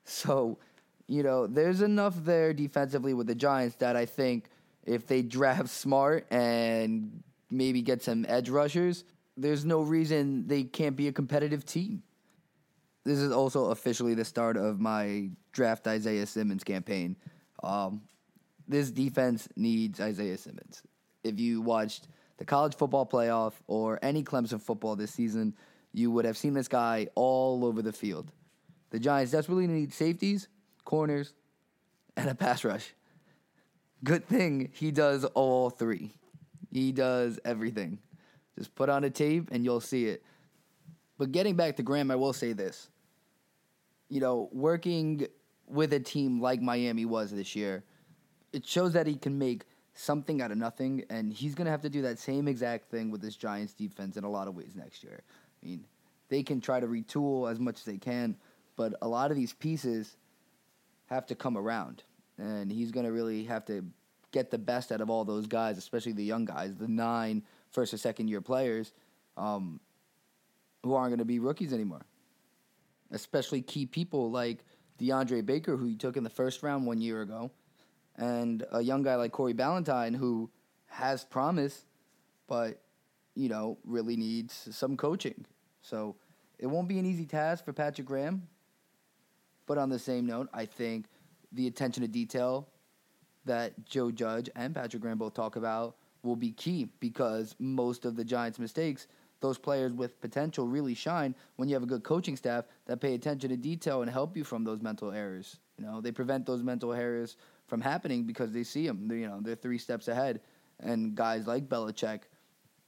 So, 0.04 0.60
you 1.08 1.24
know, 1.24 1.48
there's 1.48 1.82
enough 1.82 2.16
there 2.24 2.54
defensively 2.54 3.14
with 3.14 3.28
the 3.28 3.36
Giants 3.36 3.78
that 3.78 3.96
I 3.96 4.06
think 4.06 4.50
if 4.86 5.08
they 5.08 5.22
draft 5.22 5.70
smart 5.84 6.28
and 6.32 7.24
maybe 7.50 7.82
get 7.82 8.02
some 8.02 8.26
edge 8.28 8.50
rushers, 8.50 9.04
there's 9.38 9.66
no 9.66 9.82
reason 9.82 10.48
they 10.48 10.64
can't 10.64 10.96
be 10.96 11.08
a 11.08 11.12
competitive 11.12 11.66
team 11.66 12.04
this 13.04 13.20
is 13.20 13.32
also 13.32 13.66
officially 13.72 14.14
the 14.14 14.26
start 14.26 14.58
of 14.58 14.80
my 14.80 15.30
draft 15.52 15.88
Isaiah 15.88 16.26
Simmons 16.26 16.64
campaign. 16.64 17.18
Um, 17.64 18.02
this 18.68 18.92
defense 18.92 19.50
needs 19.56 20.00
Isaiah 20.00 20.38
Simmons. 20.38 20.84
If 21.24 21.40
you 21.40 21.62
watched 21.62 22.08
the 22.38 22.46
college 22.46 22.76
football 22.76 23.06
playoff 23.06 23.54
or 23.68 24.00
any 24.02 24.24
Clemson 24.24 24.62
football 24.62 24.96
this 24.96 25.12
season, 25.12 25.56
you 25.94 26.12
would 26.12 26.26
have 26.26 26.38
seen 26.38 26.54
this 26.54 26.68
guy 26.68 27.08
all 27.16 27.66
over 27.66 27.82
the 27.82 27.92
field. 27.92 28.32
The 28.92 29.00
Giants 29.00 29.32
desperately 29.32 29.68
need 29.68 29.94
safeties, 29.94 30.48
corners, 30.86 31.34
and 32.16 32.30
a 32.30 32.36
pass 32.36 32.64
rush. 32.64 32.94
Good 34.04 34.28
thing 34.28 34.70
he 34.74 34.92
does 34.92 35.26
all 35.26 35.70
three. 35.70 36.12
He 36.72 36.92
does 36.92 37.40
everything. 37.46 38.00
Just 38.58 38.74
put 38.76 38.90
on 38.90 39.04
a 39.04 39.10
tape 39.10 39.50
and 39.52 39.64
you'll 39.64 39.82
see 39.82 40.06
it. 40.06 40.24
But 41.18 41.32
getting 41.32 41.56
back 41.56 41.76
to 41.78 41.84
Graham, 41.84 42.10
I 42.10 42.16
will 42.16 42.34
say 42.34 42.54
this. 42.54 42.90
You 44.10 44.22
know, 44.22 44.50
working 44.52 45.28
with 45.68 45.94
a 45.94 46.00
team 46.00 46.42
like 46.42 46.62
Miami 46.62 47.06
was 47.06 47.32
this 47.32 47.56
year, 47.56 47.84
it 48.52 48.66
shows 48.66 48.94
that 48.94 49.08
he 49.08 49.16
can 49.16 49.38
make 49.38 49.66
something 49.94 50.42
out 50.42 50.52
of 50.52 50.58
nothing, 50.58 51.04
and 51.10 51.32
he's 51.32 51.54
going 51.54 51.66
to 51.66 51.72
have 51.72 51.82
to 51.82 51.90
do 51.90 52.02
that 52.02 52.18
same 52.18 52.48
exact 52.48 52.90
thing 52.90 53.12
with 53.12 53.22
this 53.22 53.36
Giants 53.36 53.74
defense 53.74 54.18
in 54.18 54.24
a 54.24 54.30
lot 54.30 54.48
of 54.48 54.56
ways 54.56 54.74
next 54.76 55.04
year. 55.04 55.22
I 55.62 55.66
mean, 55.66 55.86
they 56.30 56.44
can 56.44 56.62
try 56.62 56.80
to 56.80 56.88
retool 56.88 57.52
as 57.52 57.60
much 57.60 57.76
as 57.76 57.84
they 57.84 57.98
can, 57.98 58.38
but 58.76 58.94
a 59.02 59.08
lot 59.08 59.32
of 59.32 59.38
these 59.38 59.54
pieces 59.54 60.16
have 61.08 61.26
to 61.28 61.36
come 61.36 61.58
around, 61.58 62.04
and 62.42 62.72
he's 62.72 62.92
going 62.92 63.06
to 63.06 63.12
really 63.12 63.44
have 63.44 63.66
to 63.66 63.86
get 64.32 64.50
the 64.50 64.58
best 64.58 64.92
out 64.92 65.00
of 65.00 65.10
all 65.10 65.24
those 65.24 65.46
guys, 65.46 65.78
especially 65.78 66.14
the 66.14 66.24
young 66.24 66.46
guys, 66.46 66.76
the 66.76 66.88
nine 66.88 67.44
first 67.70 67.94
or 67.94 67.98
second 67.98 68.28
year 68.28 68.42
players, 68.42 68.94
um, 69.38 69.80
who 70.84 70.96
aren't 70.96 71.12
going 71.12 71.20
to 71.20 71.26
be 71.26 71.40
rookies 71.40 71.72
anymore. 71.72 72.02
Especially 73.12 73.62
key 73.62 73.86
people 73.86 74.32
like 74.32 74.66
DeAndre 75.00 75.46
Baker, 75.46 75.78
who 75.78 75.86
he 75.86 75.96
took 75.96 76.18
in 76.18 76.24
the 76.24 76.30
first 76.30 76.64
round 76.64 76.86
one 76.86 77.00
year 77.00 77.22
ago, 77.22 77.52
and 78.16 78.66
a 78.72 78.82
young 78.82 79.04
guy 79.04 79.16
like 79.16 79.32
Corey 79.32 79.54
Ballentine, 79.54 80.16
who 80.16 80.50
has 80.88 81.24
promise, 81.24 81.86
but 82.48 82.82
you 83.36 83.50
know 83.50 83.78
really 83.86 84.16
needs 84.16 84.70
some 84.72 84.98
coaching. 84.98 85.46
So 85.82 86.16
it 86.58 86.68
won't 86.68 86.88
be 86.88 87.00
an 87.00 87.06
easy 87.06 87.26
task 87.26 87.66
for 87.66 87.74
Patrick 87.74 88.08
Graham. 88.08 88.48
But 89.68 89.78
on 89.78 89.90
the 89.90 90.00
same 90.00 90.26
note, 90.26 90.50
I 90.54 90.66
think 90.66 91.06
the 91.52 91.68
attention 91.68 92.02
to 92.02 92.08
detail 92.08 92.68
that 93.46 93.86
Joe 93.86 94.12
Judge 94.12 94.50
and 94.56 94.74
Patrick 94.74 95.02
Graham 95.02 95.18
both 95.18 95.34
talk 95.34 95.56
about 95.56 95.96
will 96.24 96.36
be 96.36 96.52
key 96.52 96.90
because 97.00 97.56
most 97.60 98.06
of 98.06 98.16
the 98.16 98.24
Giants' 98.24 98.60
mistakes, 98.60 99.08
those 99.40 99.58
players 99.58 99.92
with 99.92 100.22
potential 100.22 100.68
really 100.68 100.94
shine 100.94 101.36
when 101.56 101.68
you 101.68 101.74
have 101.74 101.84
a 101.84 101.88
good 101.88 102.04
coaching 102.04 102.36
staff 102.36 102.66
that 102.86 103.02
pay 103.02 103.16
attention 103.16 103.50
to 103.50 103.58
detail 103.58 104.02
and 104.04 104.12
help 104.12 104.38
you 104.38 104.44
from 104.44 104.64
those 104.64 104.82
mental 104.82 105.12
errors. 105.12 105.58
You 105.78 105.86
know, 105.86 106.00
they 106.00 106.12
prevent 106.12 106.46
those 106.46 106.62
mental 106.62 106.94
errors 106.94 107.38
from 107.68 107.82
happening 107.82 108.26
because 108.26 108.52
they 108.52 108.64
see 108.64 108.86
them. 108.86 109.08
They're, 109.08 109.18
you 109.18 109.28
know, 109.28 109.40
they're 109.42 109.56
three 109.56 109.80
steps 109.80 110.08
ahead, 110.08 110.42
and 110.80 111.16
guys 111.16 111.48
like 111.48 111.68
Belichick 111.68 112.22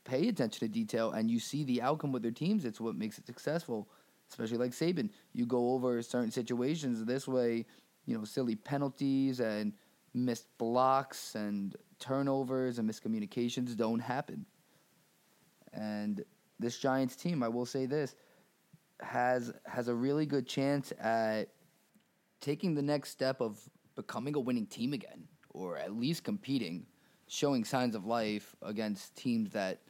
pay 0.03 0.27
attention 0.27 0.59
to 0.59 0.67
detail, 0.67 1.11
and 1.11 1.31
you 1.31 1.39
see 1.39 1.63
the 1.63 1.81
outcome 1.81 2.11
with 2.11 2.21
their 2.21 2.31
teams. 2.31 2.65
It's 2.65 2.79
what 2.79 2.95
makes 2.95 3.17
it 3.17 3.25
successful. 3.25 3.89
Especially 4.29 4.57
like 4.57 4.71
Saban, 4.71 5.09
you 5.33 5.45
go 5.45 5.71
over 5.73 6.01
certain 6.01 6.31
situations 6.31 7.03
this 7.05 7.27
way. 7.27 7.65
You 8.05 8.17
know, 8.17 8.25
silly 8.25 8.55
penalties 8.55 9.39
and 9.39 9.73
missed 10.13 10.47
blocks 10.57 11.35
and 11.35 11.75
turnovers 11.99 12.79
and 12.79 12.89
miscommunications 12.89 13.75
don't 13.75 13.99
happen. 13.99 14.45
And 15.73 16.23
this 16.59 16.77
Giants 16.77 17.15
team, 17.15 17.41
I 17.43 17.47
will 17.47 17.65
say 17.65 17.85
this, 17.85 18.15
has 19.01 19.53
has 19.65 19.87
a 19.87 19.95
really 19.95 20.25
good 20.25 20.47
chance 20.47 20.93
at 20.99 21.49
taking 22.41 22.75
the 22.75 22.81
next 22.81 23.09
step 23.09 23.41
of 23.41 23.59
becoming 23.95 24.35
a 24.35 24.39
winning 24.39 24.65
team 24.65 24.93
again, 24.93 25.27
or 25.49 25.77
at 25.77 25.93
least 25.93 26.23
competing, 26.23 26.85
showing 27.27 27.63
signs 27.63 27.95
of 27.95 28.05
life 28.05 28.55
against 28.61 29.15
teams 29.15 29.51
that 29.51 29.81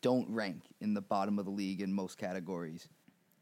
don't 0.00 0.28
rank 0.28 0.62
in 0.80 0.94
the 0.94 1.00
bottom 1.00 1.38
of 1.38 1.44
the 1.44 1.50
league 1.50 1.80
in 1.80 1.92
most 1.92 2.18
categories, 2.18 2.88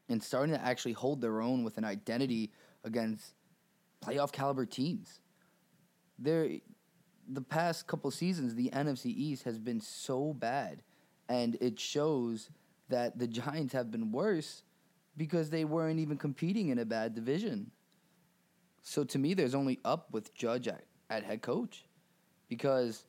and 0.08 0.22
starting 0.22 0.54
to 0.54 0.60
actually 0.60 0.92
hold 0.92 1.20
their 1.20 1.40
own 1.40 1.64
with 1.64 1.78
an 1.78 1.84
identity 1.84 2.50
against 2.84 3.34
playoff 4.04 4.32
caliber 4.32 4.66
teams. 4.66 5.20
There, 6.18 6.48
the 7.28 7.40
past 7.40 7.86
couple 7.86 8.10
seasons, 8.10 8.54
the 8.54 8.70
NFC 8.70 9.06
East 9.06 9.44
has 9.44 9.58
been 9.58 9.80
so 9.80 10.34
bad, 10.34 10.82
and 11.28 11.56
it 11.60 11.78
shows 11.78 12.50
that 12.88 13.18
the 13.18 13.26
Giants 13.26 13.72
have 13.72 13.90
been 13.90 14.12
worse 14.12 14.62
because 15.16 15.50
they 15.50 15.64
weren't 15.64 16.00
even 16.00 16.16
competing 16.16 16.68
in 16.68 16.78
a 16.78 16.84
bad 16.84 17.14
division. 17.14 17.70
So 18.82 19.04
to 19.04 19.18
me, 19.18 19.34
there's 19.34 19.54
only 19.54 19.78
up 19.84 20.10
with 20.12 20.34
Judge 20.34 20.68
at, 20.68 20.84
at 21.08 21.24
head 21.24 21.42
coach 21.42 21.84
because 22.48 23.04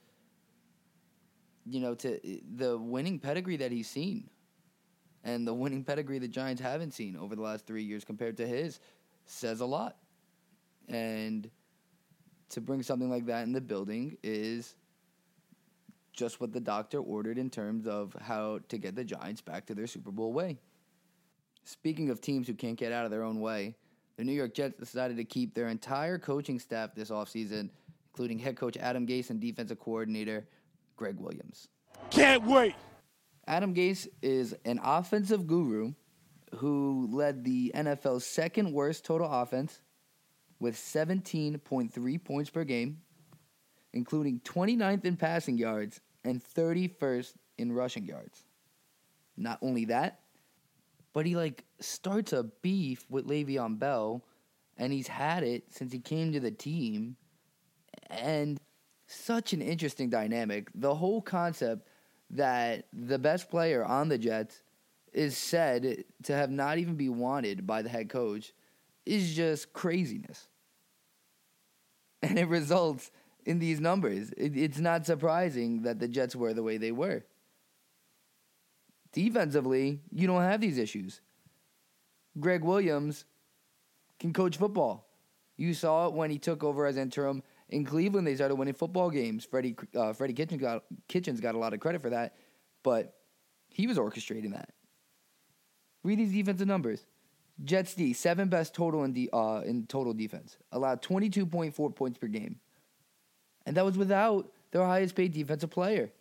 you 1.66 1.80
know 1.80 1.94
to 1.96 2.20
the 2.56 2.78
winning 2.78 3.20
pedigree 3.20 3.58
that 3.58 3.72
he's 3.72 3.88
seen 3.88 4.30
and 5.24 5.48
the 5.48 5.54
winning 5.54 5.84
pedigree 5.84 6.20
the 6.20 6.28
Giants 6.28 6.62
haven't 6.62 6.92
seen 6.92 7.16
over 7.16 7.36
the 7.36 7.42
last 7.42 7.68
three 7.68 7.84
years 7.84 8.04
compared 8.04 8.38
to 8.38 8.48
his 8.48 8.80
says 9.26 9.62
a 9.62 9.66
lot. 9.66 9.96
And 10.88 11.50
to 12.50 12.62
bring 12.62 12.84
something 12.84 13.10
like 13.10 13.26
that 13.28 13.44
in 13.44 13.54
the 13.54 13.62
building 13.62 14.18
is 14.24 14.76
just 16.14 16.42
what 16.42 16.52
the 16.52 16.60
doctor 16.60 17.00
ordered 17.00 17.38
in 17.38 17.50
terms 17.50 17.88
of 17.88 18.16
how 18.22 18.60
to 18.70 18.78
get 18.78 18.96
the 18.96 19.04
Giants 19.04 19.42
back 19.42 19.66
to 19.68 19.76
their 19.76 19.88
Super 19.88 20.12
Bowl 20.12 20.34
way. 20.34 20.60
Speaking 21.64 22.10
of 22.10 22.22
teams 22.22 22.48
who 22.48 22.54
can't 22.54 22.78
get 22.78 22.92
out 22.92 23.06
of 23.06 23.12
their 23.12 23.24
own 23.24 23.40
way, 23.40 23.76
the 24.18 24.24
New 24.24 24.34
York 24.34 24.54
Jets 24.54 24.78
decided 24.78 25.18
to 25.18 25.24
keep 25.24 25.54
their 25.54 25.70
entire 25.70 26.18
coaching 26.18 26.60
staff 26.60 26.94
this 26.94 27.10
offseason, 27.10 27.70
including 28.12 28.40
head 28.40 28.58
coach 28.58 28.78
Adam 28.78 29.08
Gase 29.08 29.30
and 29.30 29.40
defensive 29.40 29.80
coordinator 29.80 30.46
Gregg 30.98 31.18
Williams. 31.18 31.70
Can't 32.10 32.46
wait. 32.46 32.76
Adam 33.48 33.74
Gase 33.74 34.08
is 34.22 34.56
an 34.66 34.80
offensive 34.84 35.48
guru 35.48 35.94
who 36.56 37.08
led 37.12 37.44
the 37.44 37.72
NFL's 37.74 38.26
second 38.26 38.74
worst 38.74 39.06
total 39.06 39.32
offense 39.32 39.82
with 40.62 40.76
17.3 40.76 42.24
points 42.24 42.50
per 42.52 42.64
game, 42.64 43.02
including 43.94 44.40
29th 44.42 45.04
in 45.04 45.18
passing 45.18 45.58
yards 45.58 46.00
and 46.24 46.42
31st 46.42 47.34
in 47.58 47.72
rushing 47.74 48.06
yards. 48.06 48.46
Not 49.36 49.58
only 49.64 49.86
that, 49.86 50.20
but 51.14 51.26
he 51.26 51.36
like 51.36 51.66
starts 51.80 52.32
a 52.32 52.44
beef 52.44 53.06
with 53.10 53.28
Le'Veon 53.28 53.80
Bell, 53.80 54.24
and 54.78 54.94
he's 54.94 55.08
had 55.08 55.44
it 55.44 55.64
since 55.70 55.92
he 55.92 56.00
came 56.00 56.32
to 56.32 56.40
the 56.40 56.52
team, 56.52 57.18
and 58.12 58.60
such 59.08 59.54
an 59.54 59.62
interesting 59.64 60.12
dynamic. 60.12 60.70
The 60.76 60.94
whole 60.94 61.24
concept 61.24 61.88
that 62.30 62.86
the 62.94 63.20
best 63.20 63.50
player 63.50 63.84
on 63.84 64.10
the 64.10 64.18
Jets 64.20 64.62
is 65.12 65.36
said 65.36 66.06
to 66.24 66.34
have 66.34 66.52
not 66.52 66.78
even 66.78 66.96
be 66.96 67.10
wanted 67.10 67.66
by 67.66 67.82
the 67.82 67.90
head 67.90 68.10
coach 68.10 68.54
is 69.06 69.36
just 69.36 69.74
craziness. 69.74 70.48
And 72.30 72.38
it 72.38 72.48
results 72.48 73.10
in 73.46 73.58
these 73.58 73.80
numbers. 73.80 74.30
It, 74.38 74.56
it's 74.56 74.78
not 74.78 75.06
surprising 75.08 75.82
that 75.84 76.00
the 76.00 76.08
Jets 76.08 76.36
were 76.36 76.54
the 76.54 76.62
way 76.62 76.78
they 76.78 76.92
were. 76.92 77.24
Defensively, 79.12 80.02
you 80.12 80.28
don't 80.28 80.42
have 80.42 80.62
these 80.62 80.78
issues. 80.78 81.22
Gregg 82.40 82.64
Williams 82.64 83.26
can 84.20 84.34
coach 84.34 84.58
football. 84.58 85.08
You 85.58 85.74
saw 85.74 86.08
it 86.08 86.14
when 86.14 86.32
he 86.32 86.38
took 86.38 86.64
over 86.64 86.86
as 86.86 86.98
interim 86.98 87.44
in 87.70 87.84
Cleveland. 87.84 88.26
They 88.26 88.36
started 88.36 88.56
winning 88.56 88.74
football 88.74 89.10
games. 89.10 89.44
Freddie 89.44 89.76
uh, 89.96 90.14
Freddie 90.14 90.34
Kitchens 90.34 90.62
got 90.62 90.84
Kitchens 91.08 91.42
got 91.42 91.56
a 91.56 91.58
lot 91.58 91.74
of 91.74 91.80
credit 91.80 92.02
for 92.02 92.10
that, 92.12 92.36
but 92.84 93.16
he 93.70 93.88
was 93.88 93.98
orchestrating 93.98 94.54
that. 94.54 94.70
Read 96.04 96.20
these 96.20 96.32
defensive 96.32 96.68
numbers. 96.68 97.06
Jets 97.64 97.94
D 97.96 98.14
seven 98.14 98.50
best 98.50 98.74
total 98.74 99.04
in 99.04 99.14
the 99.14 99.30
uh, 99.32 99.62
in 99.66 99.86
total 99.86 100.14
defense, 100.14 100.58
allowed 100.72 101.02
twenty 101.02 101.30
two 101.30 101.46
point 101.46 101.76
four 101.76 101.90
points 101.92 102.18
per 102.18 102.28
game, 102.28 102.60
and 103.66 103.78
that 103.78 103.86
was 103.86 103.98
without 103.98 104.52
their 104.72 104.86
highest 104.86 105.16
paid 105.16 105.34
defensive 105.34 105.70
player. 105.70 106.12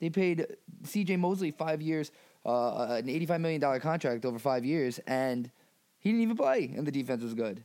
They 0.00 0.10
paid 0.10 0.46
C.J. 0.84 1.18
Mosley 1.18 1.50
five 1.50 1.82
years, 1.82 2.10
uh, 2.44 2.86
an 2.98 3.08
eighty-five 3.08 3.40
million 3.40 3.60
dollar 3.60 3.80
contract 3.80 4.24
over 4.24 4.38
five 4.38 4.64
years, 4.64 4.98
and 5.06 5.50
he 5.98 6.10
didn't 6.10 6.22
even 6.22 6.36
play, 6.36 6.72
and 6.74 6.86
the 6.86 6.92
defense 6.92 7.22
was 7.22 7.34
good. 7.34 7.62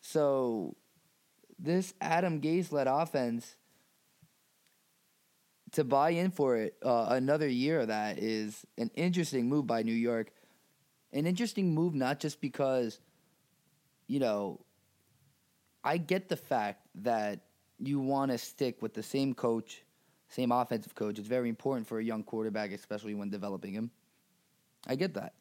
So, 0.00 0.76
this 1.58 1.94
Adam 2.00 2.40
Gase-led 2.40 2.88
offense 2.88 3.56
to 5.72 5.84
buy 5.84 6.10
in 6.10 6.30
for 6.30 6.56
it 6.56 6.76
uh, 6.84 7.06
another 7.10 7.48
year 7.48 7.80
of 7.80 7.88
that 7.88 8.18
is 8.18 8.66
an 8.76 8.90
interesting 8.94 9.48
move 9.48 9.66
by 9.66 9.82
New 9.82 9.94
York. 9.94 10.30
An 11.14 11.26
interesting 11.26 11.74
move, 11.74 11.94
not 11.94 12.20
just 12.20 12.40
because, 12.42 13.00
you 14.06 14.18
know, 14.18 14.60
I 15.82 15.96
get 15.96 16.28
the 16.28 16.36
fact 16.36 16.86
that 16.96 17.40
you 17.78 18.00
want 18.00 18.30
to 18.32 18.38
stick 18.38 18.82
with 18.82 18.92
the 18.92 19.02
same 19.02 19.32
coach 19.32 19.82
same 20.34 20.52
offensive 20.52 20.94
coach. 20.94 21.18
It's 21.18 21.28
very 21.28 21.48
important 21.48 21.86
for 21.86 21.98
a 21.98 22.04
young 22.04 22.24
quarterback, 22.24 22.72
especially 22.72 23.14
when 23.14 23.30
developing 23.30 23.72
him. 23.72 23.90
I 24.86 24.96
get 24.96 25.14
that. 25.14 25.34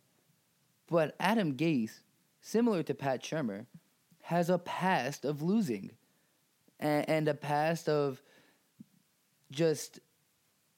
But 0.88 1.16
Adam 1.20 1.56
Gase, 1.56 2.02
similar 2.42 2.84
to 2.84 2.94
Pat 2.94 3.24
Shurmur, 3.24 3.66
has 4.22 4.50
a 4.50 4.60
past 4.60 5.26
of 5.26 5.42
losing. 5.42 5.92
and, 6.80 7.10
and 7.10 7.28
a 7.28 7.34
past 7.34 7.90
of 7.90 8.22
just 9.52 10.00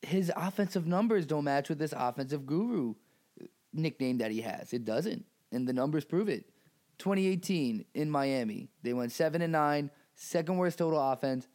his 0.02 0.32
offensive 0.36 0.88
numbers 0.88 1.26
don't 1.26 1.44
match 1.44 1.68
with 1.68 1.80
this 1.80 1.94
offensive 1.96 2.46
guru 2.46 2.94
nickname 3.76 4.18
that 4.20 4.32
he 4.32 4.42
has. 4.42 4.74
It 4.74 4.86
doesn't, 4.86 5.26
and 5.52 5.68
the 5.68 5.74
numbers 5.74 6.06
prove 6.06 6.30
it. 6.30 6.50
2018 6.98 7.86
in 7.94 8.10
Miami, 8.10 8.70
they 8.82 8.94
went 8.94 9.12
seven 9.12 9.42
and 9.42 9.52
nine, 9.52 9.92
second 10.16 10.58
worst 10.58 10.78
total 10.78 11.00
offense, 11.00 11.48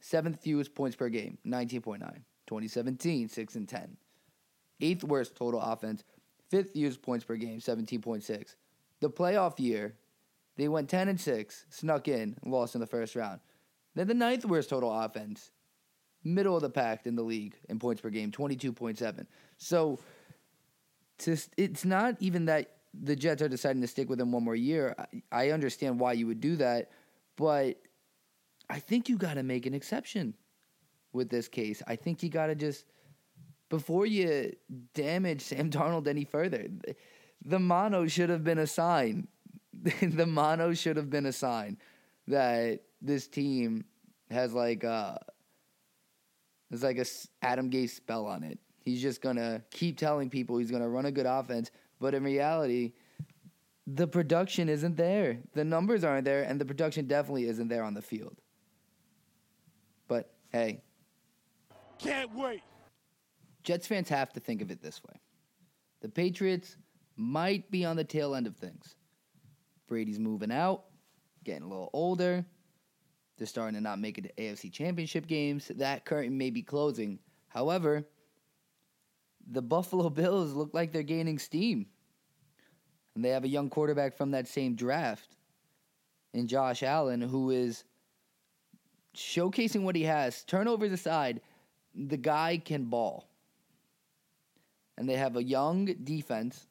seventh 0.00 0.40
fewest 0.42 0.74
points 0.74 0.96
per 0.96 1.08
game, 1.08 1.38
19.9. 1.46 2.00
2017, 2.46 3.28
six 3.28 3.54
and 3.54 3.68
ten, 3.68 3.96
eighth 4.80 5.04
worst 5.04 5.34
total 5.34 5.60
offense, 5.60 6.04
fifth 6.50 6.72
fewest 6.72 7.02
points 7.02 7.24
per 7.24 7.36
game, 7.36 7.58
17.6. 7.58 8.54
The 9.00 9.10
playoff 9.10 9.58
year, 9.58 9.94
they 10.56 10.68
went 10.68 10.88
10 10.88 11.08
and 11.08 11.20
6, 11.20 11.66
snuck 11.70 12.08
in, 12.08 12.36
lost 12.44 12.74
in 12.74 12.80
the 12.80 12.86
first 12.86 13.16
round. 13.16 13.40
Then 13.94 14.08
the 14.08 14.14
ninth 14.14 14.44
worst 14.44 14.70
total 14.70 14.92
offense, 14.92 15.50
middle 16.22 16.56
of 16.56 16.62
the 16.62 16.70
pack 16.70 17.06
in 17.06 17.16
the 17.16 17.22
league 17.22 17.56
in 17.68 17.78
points 17.78 18.00
per 18.00 18.10
game, 18.10 18.30
22.7. 18.30 19.26
So 19.56 19.98
to, 21.18 21.36
it's 21.56 21.84
not 21.84 22.16
even 22.20 22.46
that 22.46 22.70
the 22.92 23.16
Jets 23.16 23.42
are 23.42 23.48
deciding 23.48 23.82
to 23.82 23.88
stick 23.88 24.08
with 24.08 24.20
him 24.20 24.32
one 24.32 24.44
more 24.44 24.54
year. 24.54 24.94
I, 24.98 25.46
I 25.46 25.50
understand 25.50 25.98
why 25.98 26.12
you 26.12 26.26
would 26.26 26.40
do 26.40 26.56
that, 26.56 26.90
but 27.36 27.80
I 28.70 28.78
think 28.78 29.08
you 29.08 29.16
got 29.16 29.34
to 29.34 29.42
make 29.42 29.66
an 29.66 29.74
exception 29.74 30.34
with 31.12 31.28
this 31.28 31.48
case. 31.48 31.82
I 31.86 31.96
think 31.96 32.22
you 32.22 32.28
got 32.28 32.46
to 32.46 32.54
just 32.54 32.86
before 33.68 34.06
you 34.06 34.54
damage 34.94 35.40
Sam 35.50 35.70
Darnold 35.70 36.06
any 36.06 36.24
further. 36.24 36.68
The 37.44 37.58
mono 37.58 38.06
should 38.06 38.30
have 38.30 38.44
been 38.44 38.58
a 38.58 38.66
sign. 38.66 39.28
the 40.02 40.26
mono 40.26 40.72
should 40.74 40.96
have 40.96 41.10
been 41.10 41.26
a 41.26 41.32
sign 41.32 41.78
that 42.28 42.80
this 43.02 43.26
team 43.26 43.84
has 44.30 44.54
like 44.54 44.84
a 44.84 45.20
there's 46.70 46.82
like 46.82 46.98
a 46.98 47.04
Adam 47.44 47.70
Gase 47.70 47.90
spell 47.90 48.26
on 48.26 48.42
it. 48.42 48.58
He's 48.84 49.00
just 49.00 49.22
gonna 49.22 49.62
keep 49.70 49.96
telling 49.98 50.28
people 50.30 50.58
he's 50.58 50.70
gonna 50.70 50.88
run 50.88 51.06
a 51.06 51.12
good 51.12 51.26
offense, 51.26 51.70
but 52.00 52.14
in 52.14 52.22
reality, 52.22 52.92
the 53.86 54.06
production 54.06 54.68
isn't 54.68 54.96
there. 54.96 55.38
The 55.54 55.64
numbers 55.64 56.04
aren't 56.04 56.24
there, 56.24 56.42
and 56.42 56.60
the 56.60 56.64
production 56.64 57.06
definitely 57.06 57.44
isn't 57.46 57.68
there 57.68 57.82
on 57.82 57.94
the 57.94 58.02
field. 58.02 58.36
But 60.08 60.30
hey, 60.52 60.82
Can't 61.98 62.34
wait. 62.34 62.62
Jets 63.62 63.86
fans 63.86 64.08
have 64.10 64.32
to 64.34 64.40
think 64.40 64.60
of 64.60 64.70
it 64.70 64.82
this 64.82 65.02
way. 65.02 65.14
The 66.02 66.08
Patriots 66.08 66.76
might 67.16 67.70
be 67.70 67.84
on 67.84 67.96
the 67.96 68.04
tail 68.04 68.34
end 68.34 68.46
of 68.46 68.56
things. 68.56 68.96
Brady's 69.86 70.18
moving 70.18 70.52
out, 70.52 70.84
getting 71.44 71.62
a 71.62 71.68
little 71.68 71.88
older. 71.94 72.44
They're 73.38 73.46
starting 73.46 73.74
to 73.74 73.80
not 73.80 73.98
make 73.98 74.18
it 74.18 74.22
to 74.22 74.32
AFC 74.34 74.70
championship 74.70 75.26
games. 75.26 75.70
That 75.76 76.04
curtain 76.04 76.36
may 76.36 76.50
be 76.50 76.62
closing. 76.62 77.18
However, 77.48 78.04
the 79.50 79.62
Buffalo 79.62 80.10
Bills 80.10 80.52
look 80.52 80.72
like 80.72 80.92
they're 80.92 81.02
gaining 81.02 81.38
steam. 81.38 81.86
And 83.14 83.24
they 83.24 83.30
have 83.30 83.44
a 83.44 83.48
young 83.48 83.70
quarterback 83.70 84.16
from 84.16 84.32
that 84.32 84.48
same 84.48 84.74
draft 84.74 85.36
in 86.32 86.48
Josh 86.48 86.82
Allen 86.82 87.20
who 87.20 87.50
is 87.50 87.84
showcasing 89.14 89.82
what 89.82 89.96
he 89.96 90.02
has. 90.02 90.42
Turnovers 90.44 90.92
aside, 90.92 91.40
the 91.94 92.16
guy 92.16 92.60
can 92.62 92.86
ball. 92.86 93.28
And 94.98 95.08
they 95.08 95.16
have 95.16 95.36
a 95.36 95.42
young 95.42 95.86
defense. 96.04 96.66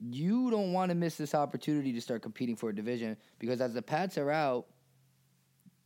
You 0.00 0.50
don't 0.50 0.72
want 0.72 0.90
to 0.90 0.94
miss 0.94 1.16
this 1.16 1.34
opportunity 1.34 1.92
to 1.92 2.00
start 2.00 2.22
competing 2.22 2.56
for 2.56 2.70
a 2.70 2.74
division 2.74 3.16
because 3.38 3.60
as 3.60 3.74
the 3.74 3.82
Pats 3.82 4.18
are 4.18 4.30
out, 4.30 4.66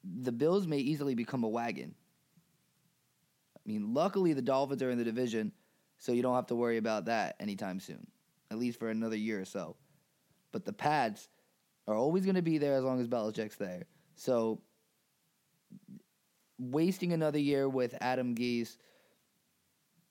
the 0.05 0.33
Bills 0.33 0.67
may 0.67 0.79
easily 0.79 1.15
become 1.15 1.45
a 1.45 1.49
wagon. 1.49 1.95
I 3.57 3.61
mean, 3.69 3.93
luckily 3.93 4.33
the 4.33 4.43
Dolphins 4.43 4.83
are 4.83 4.91
in 4.91 4.99
the 4.99 5.05
division, 5.05 5.53
so 5.99 6.13
you 6.13 6.23
don't 6.23 6.35
have 6.35 6.47
to 6.47 6.55
worry 6.55 6.77
about 6.77 7.07
that 7.07 7.37
anytime 7.41 7.81
soon, 7.81 8.07
at 8.51 8.59
least 8.59 8.79
for 8.79 8.91
another 8.91 9.17
year 9.17 9.41
or 9.41 9.45
so. 9.45 9.77
But 10.53 10.65
the 10.65 10.73
pads 10.73 11.29
are 11.87 11.95
always 11.95 12.25
going 12.25 12.37
to 12.37 12.43
be 12.43 12.59
there 12.59 12.75
as 12.75 12.85
long 12.85 13.01
as 13.01 13.09
Belichick's 13.09 13.57
there. 13.57 13.85
So 14.17 14.61
wasting 16.59 17.13
another 17.13 17.39
year 17.39 17.69
with 17.69 17.95
Adam 18.01 18.35
Gase 18.35 18.77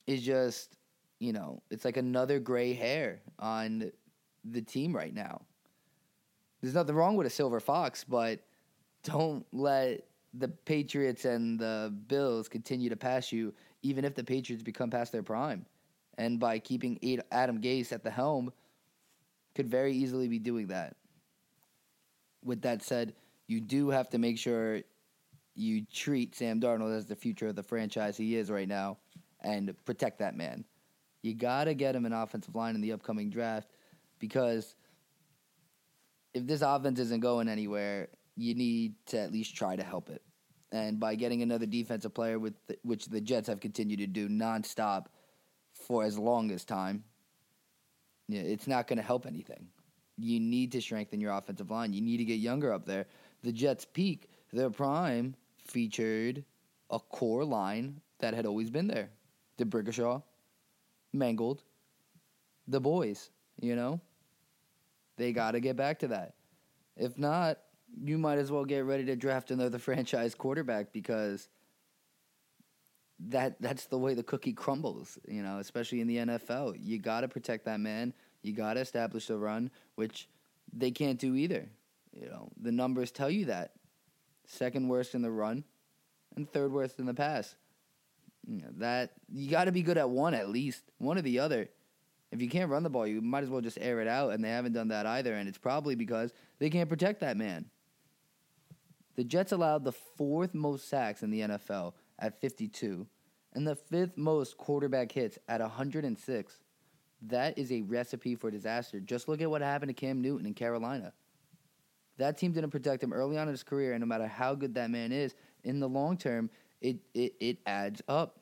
is 0.05 0.21
just, 0.21 0.77
you 1.19 1.33
know, 1.33 1.61
it's 1.69 1.85
like 1.85 1.97
another 1.97 2.39
gray 2.39 2.73
hair 2.73 3.21
on 3.39 3.91
the 4.43 4.61
team 4.61 4.95
right 4.95 5.13
now. 5.13 5.41
There's 6.61 6.73
nothing 6.73 6.95
wrong 6.95 7.15
with 7.15 7.27
a 7.27 7.31
silver 7.31 7.59
fox, 7.59 8.03
but 8.03 8.39
don't 9.03 9.45
let 9.51 10.07
the 10.33 10.47
Patriots 10.47 11.25
and 11.25 11.59
the 11.59 11.93
Bills 12.07 12.47
continue 12.47 12.89
to 12.89 12.95
pass 12.95 13.31
you, 13.31 13.53
even 13.83 14.05
if 14.05 14.15
the 14.15 14.23
Patriots 14.23 14.63
become 14.63 14.89
past 14.89 15.11
their 15.11 15.23
prime. 15.23 15.65
And 16.17 16.39
by 16.39 16.59
keeping 16.59 16.99
Adam 17.31 17.61
Gase 17.61 17.91
at 17.91 18.03
the 18.03 18.09
helm, 18.09 18.51
could 19.55 19.67
very 19.67 19.93
easily 19.93 20.27
be 20.27 20.39
doing 20.39 20.67
that. 20.67 20.95
With 22.43 22.61
that 22.61 22.81
said, 22.81 23.13
you 23.47 23.61
do 23.61 23.89
have 23.89 24.09
to 24.09 24.17
make 24.17 24.37
sure 24.37 24.81
you 25.55 25.85
treat 25.91 26.35
Sam 26.35 26.61
Darnold 26.61 26.95
as 26.95 27.05
the 27.05 27.15
future 27.15 27.47
of 27.47 27.55
the 27.55 27.63
franchise 27.63 28.17
he 28.17 28.35
is 28.35 28.51
right 28.51 28.67
now 28.67 28.97
and 29.41 29.73
protect 29.85 30.19
that 30.19 30.35
man. 30.35 30.63
You 31.23 31.33
got 31.33 31.65
to 31.65 31.73
get 31.73 31.95
him 31.95 32.05
an 32.05 32.13
offensive 32.13 32.55
line 32.55 32.75
in 32.75 32.81
the 32.81 32.93
upcoming 32.93 33.29
draft 33.29 33.69
because 34.19 34.75
if 36.33 36.45
this 36.45 36.61
offense 36.61 36.99
isn't 36.99 37.21
going 37.21 37.49
anywhere, 37.49 38.09
you 38.35 38.53
need 38.53 38.93
to 39.07 39.19
at 39.19 39.31
least 39.31 39.55
try 39.55 39.75
to 39.75 39.83
help 39.83 40.09
it. 40.09 40.21
And 40.71 40.99
by 40.99 41.15
getting 41.15 41.41
another 41.41 41.65
defensive 41.65 42.13
player, 42.13 42.37
with 42.37 42.53
the, 42.67 42.77
which 42.83 43.05
the 43.05 43.21
Jets 43.21 43.47
have 43.47 43.59
continued 43.59 43.99
to 43.99 44.07
do 44.07 44.29
nonstop 44.29 45.05
for 45.87 46.03
as 46.03 46.17
long 46.17 46.51
as 46.51 46.65
time, 46.65 47.03
it's 48.29 48.67
not 48.67 48.87
going 48.87 48.97
to 48.97 49.03
help 49.03 49.25
anything. 49.25 49.67
You 50.17 50.39
need 50.39 50.73
to 50.73 50.81
strengthen 50.81 51.21
your 51.21 51.31
offensive 51.31 51.71
line. 51.71 51.93
You 51.93 52.01
need 52.01 52.17
to 52.17 52.25
get 52.25 52.39
younger 52.39 52.73
up 52.73 52.85
there. 52.85 53.05
The 53.43 53.53
Jets' 53.53 53.85
peak, 53.85 54.29
their 54.51 54.69
prime, 54.69 55.35
featured 55.63 56.43
a 56.89 56.99
core 56.99 57.45
line 57.45 58.01
that 58.19 58.33
had 58.33 58.45
always 58.45 58.69
been 58.69 58.87
there. 58.87 59.09
The 59.57 59.65
Brigashaw, 59.65 60.21
Mangold, 61.13 61.63
the 62.67 62.81
boys, 62.81 63.29
you 63.61 63.75
know? 63.75 64.01
They 65.15 65.31
got 65.31 65.51
to 65.51 65.61
get 65.61 65.77
back 65.77 65.99
to 65.99 66.09
that. 66.09 66.33
If 66.97 67.17
not, 67.17 67.59
you 68.03 68.17
might 68.17 68.39
as 68.39 68.51
well 68.51 68.65
get 68.65 68.83
ready 68.83 69.05
to 69.05 69.15
draft 69.15 69.51
another 69.51 69.79
franchise 69.87 70.35
quarterback 70.35 70.91
because 70.91 71.47
that 73.19 73.59
that's 73.59 73.85
the 73.85 73.97
way 73.97 74.13
the 74.13 74.23
cookie 74.23 74.53
crumbles, 74.53 75.17
you 75.27 75.41
know, 75.41 75.57
especially 75.57 76.01
in 76.01 76.07
the 76.07 76.17
NFL. 76.17 76.77
You 76.79 76.99
got 76.99 77.21
to 77.21 77.27
protect 77.27 77.65
that 77.65 77.79
man. 77.79 78.13
You 78.41 78.53
got 78.53 78.75
to 78.75 78.81
establish 78.81 79.27
the 79.27 79.37
run, 79.37 79.71
which 79.95 80.27
they 80.71 80.91
can't 80.91 81.19
do 81.19 81.35
either. 81.35 81.67
You 82.13 82.29
know, 82.29 82.49
the 82.61 82.71
numbers 82.71 83.11
tell 83.11 83.29
you 83.29 83.45
that. 83.45 83.71
Second 84.45 84.87
worst 84.87 85.15
in 85.15 85.21
the 85.21 85.31
run 85.31 85.63
and 86.35 86.51
third 86.51 86.71
worst 86.71 86.99
in 86.99 87.05
the 87.05 87.13
pass. 87.13 87.55
You 88.47 88.61
know, 88.61 88.69
that 88.77 89.11
you 89.29 89.49
got 89.49 89.65
to 89.65 89.71
be 89.71 89.81
good 89.81 89.97
at 89.97 90.09
one 90.09 90.33
at 90.33 90.49
least, 90.49 90.83
one 90.99 91.17
or 91.17 91.21
the 91.21 91.39
other. 91.39 91.67
If 92.31 92.41
you 92.41 92.49
can't 92.49 92.69
run 92.69 92.83
the 92.83 92.89
ball, 92.89 93.07
you 93.07 93.21
might 93.21 93.43
as 93.43 93.49
well 93.49 93.61
just 93.61 93.77
air 93.79 93.99
it 94.01 94.07
out, 94.07 94.31
and 94.31 94.43
they 94.43 94.49
haven't 94.49 94.73
done 94.73 94.89
that 94.89 95.05
either. 95.05 95.33
And 95.33 95.49
it's 95.49 95.57
probably 95.57 95.95
because 95.95 96.31
they 96.59 96.69
can't 96.69 96.89
protect 96.89 97.21
that 97.21 97.37
man. 97.37 97.65
The 99.15 99.23
Jets 99.23 99.51
allowed 99.51 99.83
the 99.83 99.91
fourth 99.91 100.53
most 100.53 100.87
sacks 100.87 101.23
in 101.23 101.31
the 101.31 101.41
NFL 101.41 101.93
at 102.19 102.39
52 102.41 103.07
and 103.57 103.65
the 103.65 103.75
fifth 103.75 104.15
most 104.17 104.55
quarterback 104.57 105.11
hits 105.11 105.39
at 105.47 105.61
106. 105.61 106.61
That 107.23 107.57
is 107.57 107.71
a 107.71 107.81
recipe 107.81 108.35
for 108.35 108.51
disaster. 108.51 108.99
Just 108.99 109.27
look 109.27 109.41
at 109.41 109.49
what 109.49 109.63
happened 109.63 109.89
to 109.89 109.93
Cam 109.93 110.21
Newton 110.21 110.45
in 110.45 110.53
Carolina. 110.53 111.11
That 112.17 112.37
team 112.37 112.51
didn't 112.51 112.69
protect 112.69 113.01
him 113.01 113.13
early 113.13 113.35
on 113.35 113.47
in 113.47 113.53
his 113.53 113.63
career, 113.63 113.93
and 113.93 114.01
no 114.01 114.05
matter 114.05 114.27
how 114.27 114.53
good 114.53 114.75
that 114.75 114.91
man 114.91 115.11
is, 115.11 115.33
in 115.63 115.79
the 115.79 115.89
long 115.89 116.17
term, 116.17 116.51
it, 116.81 116.97
it, 117.15 117.33
it 117.39 117.57
adds 117.65 118.01
up. 118.07 118.39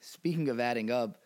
Speaking 0.00 0.50
of 0.50 0.60
adding 0.60 0.90
up, 0.90 1.22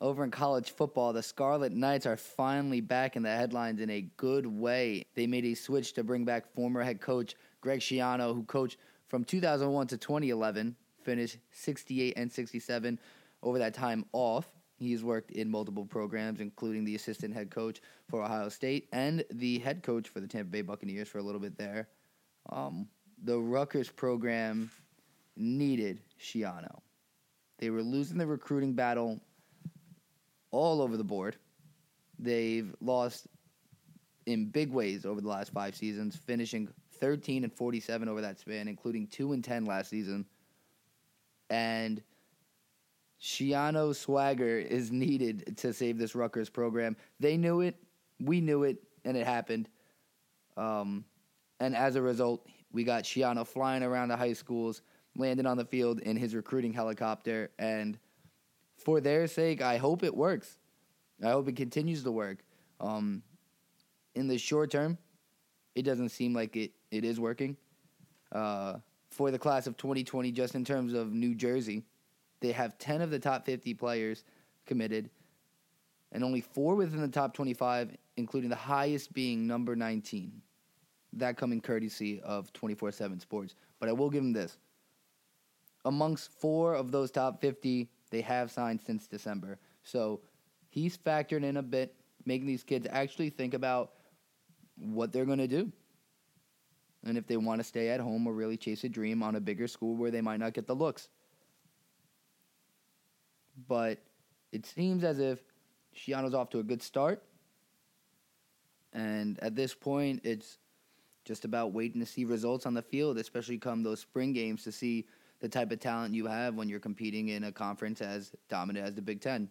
over 0.00 0.24
in 0.24 0.30
college 0.30 0.70
football, 0.70 1.12
the 1.12 1.22
Scarlet 1.22 1.72
Knights 1.72 2.06
are 2.06 2.16
finally 2.16 2.80
back 2.80 3.14
in 3.14 3.22
the 3.22 3.30
headlines 3.30 3.80
in 3.80 3.90
a 3.90 4.02
good 4.16 4.46
way. 4.46 5.04
They 5.14 5.26
made 5.26 5.44
a 5.44 5.54
switch 5.54 5.92
to 5.94 6.02
bring 6.02 6.24
back 6.24 6.52
former 6.54 6.82
head 6.82 7.00
coach 7.02 7.36
Greg 7.60 7.80
Schiano, 7.80 8.34
who 8.34 8.42
coached 8.44 8.78
from 9.14 9.22
2001 9.22 9.86
to 9.86 9.96
2011, 9.96 10.74
finished 11.04 11.38
68 11.52 12.14
and 12.16 12.32
67 12.32 12.98
over 13.44 13.60
that 13.60 13.72
time 13.72 14.04
off. 14.12 14.50
He's 14.74 15.04
worked 15.04 15.30
in 15.30 15.48
multiple 15.48 15.84
programs, 15.84 16.40
including 16.40 16.84
the 16.84 16.96
assistant 16.96 17.32
head 17.32 17.48
coach 17.48 17.80
for 18.08 18.24
Ohio 18.24 18.48
State 18.48 18.88
and 18.92 19.24
the 19.30 19.60
head 19.60 19.84
coach 19.84 20.08
for 20.08 20.18
the 20.18 20.26
Tampa 20.26 20.50
Bay 20.50 20.62
Buccaneers 20.62 21.06
for 21.06 21.18
a 21.18 21.22
little 21.22 21.40
bit 21.40 21.56
there. 21.56 21.86
Um, 22.50 22.88
the 23.22 23.38
Rutgers 23.38 23.88
program 23.88 24.68
needed 25.36 26.00
Schiano. 26.20 26.80
They 27.58 27.70
were 27.70 27.82
losing 27.82 28.18
the 28.18 28.26
recruiting 28.26 28.72
battle 28.72 29.20
all 30.50 30.82
over 30.82 30.96
the 30.96 31.04
board. 31.04 31.36
They've 32.18 32.74
lost 32.80 33.28
in 34.26 34.46
big 34.46 34.72
ways 34.72 35.06
over 35.06 35.20
the 35.20 35.28
last 35.28 35.52
five 35.52 35.76
seasons, 35.76 36.16
finishing 36.16 36.68
13 37.04 37.44
and 37.44 37.52
47 37.52 38.08
over 38.08 38.22
that 38.22 38.40
span, 38.40 38.66
including 38.66 39.06
2 39.06 39.34
and 39.34 39.44
10 39.44 39.66
last 39.66 39.90
season. 39.90 40.24
And 41.50 42.02
Schiano 43.20 43.94
swagger 43.94 44.58
is 44.58 44.90
needed 44.90 45.54
to 45.58 45.74
save 45.74 45.98
this 45.98 46.14
Rutgers 46.14 46.48
program. 46.48 46.96
They 47.20 47.36
knew 47.36 47.60
it, 47.60 47.76
we 48.20 48.40
knew 48.40 48.62
it, 48.62 48.82
and 49.04 49.18
it 49.18 49.26
happened. 49.26 49.68
Um, 50.56 51.04
and 51.60 51.76
as 51.76 51.96
a 51.96 52.00
result, 52.00 52.48
we 52.72 52.84
got 52.84 53.04
Schiano 53.04 53.46
flying 53.46 53.82
around 53.82 54.08
the 54.08 54.16
high 54.16 54.32
schools, 54.32 54.80
landing 55.14 55.44
on 55.44 55.58
the 55.58 55.66
field 55.66 56.00
in 56.00 56.16
his 56.16 56.34
recruiting 56.34 56.72
helicopter. 56.72 57.50
And 57.58 57.98
for 58.78 59.02
their 59.02 59.26
sake, 59.26 59.60
I 59.60 59.76
hope 59.76 60.02
it 60.02 60.16
works. 60.16 60.56
I 61.22 61.32
hope 61.32 61.48
it 61.48 61.56
continues 61.56 62.02
to 62.04 62.10
work. 62.10 62.38
Um, 62.80 63.22
in 64.14 64.26
the 64.26 64.38
short 64.38 64.70
term, 64.70 64.96
it 65.74 65.82
doesn't 65.82 66.10
seem 66.10 66.34
like 66.34 66.56
it, 66.56 66.72
it 66.90 67.04
is 67.04 67.18
working. 67.18 67.56
Uh, 68.32 68.76
for 69.10 69.30
the 69.30 69.38
class 69.38 69.66
of 69.66 69.76
2020, 69.76 70.32
just 70.32 70.54
in 70.54 70.64
terms 70.64 70.92
of 70.92 71.12
New 71.12 71.34
Jersey, 71.34 71.84
they 72.40 72.52
have 72.52 72.78
10 72.78 73.00
of 73.00 73.10
the 73.10 73.18
top 73.18 73.46
50 73.46 73.74
players 73.74 74.24
committed, 74.66 75.10
and 76.12 76.24
only 76.24 76.40
four 76.40 76.74
within 76.74 77.00
the 77.00 77.08
top 77.08 77.34
25, 77.34 77.96
including 78.16 78.50
the 78.50 78.56
highest 78.56 79.12
being 79.12 79.46
number 79.46 79.76
19. 79.76 80.42
That 81.14 81.36
coming 81.36 81.60
courtesy 81.60 82.20
of 82.22 82.52
24 82.52 82.92
7 82.92 83.20
Sports. 83.20 83.54
But 83.78 83.88
I 83.88 83.92
will 83.92 84.10
give 84.10 84.22
them 84.22 84.32
this. 84.32 84.58
Amongst 85.84 86.32
four 86.32 86.74
of 86.74 86.90
those 86.90 87.10
top 87.10 87.40
50, 87.40 87.88
they 88.10 88.20
have 88.20 88.50
signed 88.50 88.80
since 88.84 89.06
December. 89.06 89.58
So 89.84 90.20
he's 90.70 90.96
factored 90.96 91.44
in 91.44 91.56
a 91.58 91.62
bit, 91.62 91.94
making 92.24 92.46
these 92.46 92.64
kids 92.64 92.86
actually 92.90 93.30
think 93.30 93.54
about 93.54 93.92
what 94.76 95.12
they're 95.12 95.24
going 95.24 95.38
to 95.38 95.48
do. 95.48 95.70
And 97.06 97.18
if 97.18 97.26
they 97.26 97.36
want 97.36 97.60
to 97.60 97.64
stay 97.64 97.90
at 97.90 98.00
home 98.00 98.26
or 98.26 98.32
really 98.32 98.56
chase 98.56 98.84
a 98.84 98.88
dream 98.88 99.22
on 99.22 99.36
a 99.36 99.40
bigger 99.40 99.68
school 99.68 99.94
where 99.94 100.10
they 100.10 100.20
might 100.20 100.40
not 100.40 100.54
get 100.54 100.66
the 100.66 100.74
looks. 100.74 101.08
But 103.68 103.98
it 104.52 104.66
seems 104.66 105.04
as 105.04 105.18
if 105.18 105.40
Schiano's 105.94 106.34
off 106.34 106.50
to 106.50 106.60
a 106.60 106.62
good 106.62 106.82
start. 106.82 107.22
And 108.92 109.38
at 109.42 109.54
this 109.54 109.74
point, 109.74 110.22
it's 110.24 110.58
just 111.24 111.44
about 111.44 111.72
waiting 111.72 112.00
to 112.00 112.06
see 112.06 112.24
results 112.24 112.64
on 112.66 112.74
the 112.74 112.82
field, 112.82 113.18
especially 113.18 113.58
come 113.58 113.82
those 113.82 114.00
spring 114.00 114.32
games 114.32 114.62
to 114.64 114.72
see 114.72 115.06
the 115.40 115.48
type 115.48 115.72
of 115.72 115.80
talent 115.80 116.14
you 116.14 116.26
have 116.26 116.54
when 116.54 116.68
you're 116.68 116.80
competing 116.80 117.28
in 117.28 117.44
a 117.44 117.52
conference 117.52 118.00
as 118.00 118.32
dominant 118.48 118.86
as 118.86 118.94
the 118.94 119.02
Big 119.02 119.20
Ten. 119.20 119.48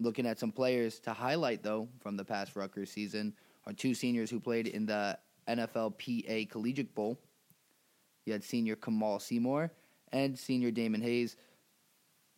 Looking 0.00 0.26
at 0.26 0.38
some 0.38 0.50
players 0.52 0.98
to 1.00 1.12
highlight, 1.12 1.62
though, 1.62 1.88
from 2.00 2.16
the 2.16 2.24
past 2.24 2.56
Rutgers 2.56 2.90
season 2.90 3.34
are 3.66 3.72
two 3.72 3.94
seniors 3.94 4.30
who 4.30 4.40
played 4.40 4.66
in 4.66 4.86
the 4.86 5.18
NFLPA 5.48 6.50
Collegiate 6.50 6.94
Bowl. 6.94 7.18
You 8.26 8.32
had 8.32 8.44
senior 8.44 8.76
Kamaal 8.76 9.20
Seymour 9.20 9.72
and 10.12 10.38
senior 10.38 10.70
Damon 10.70 11.00
Hayes. 11.00 11.36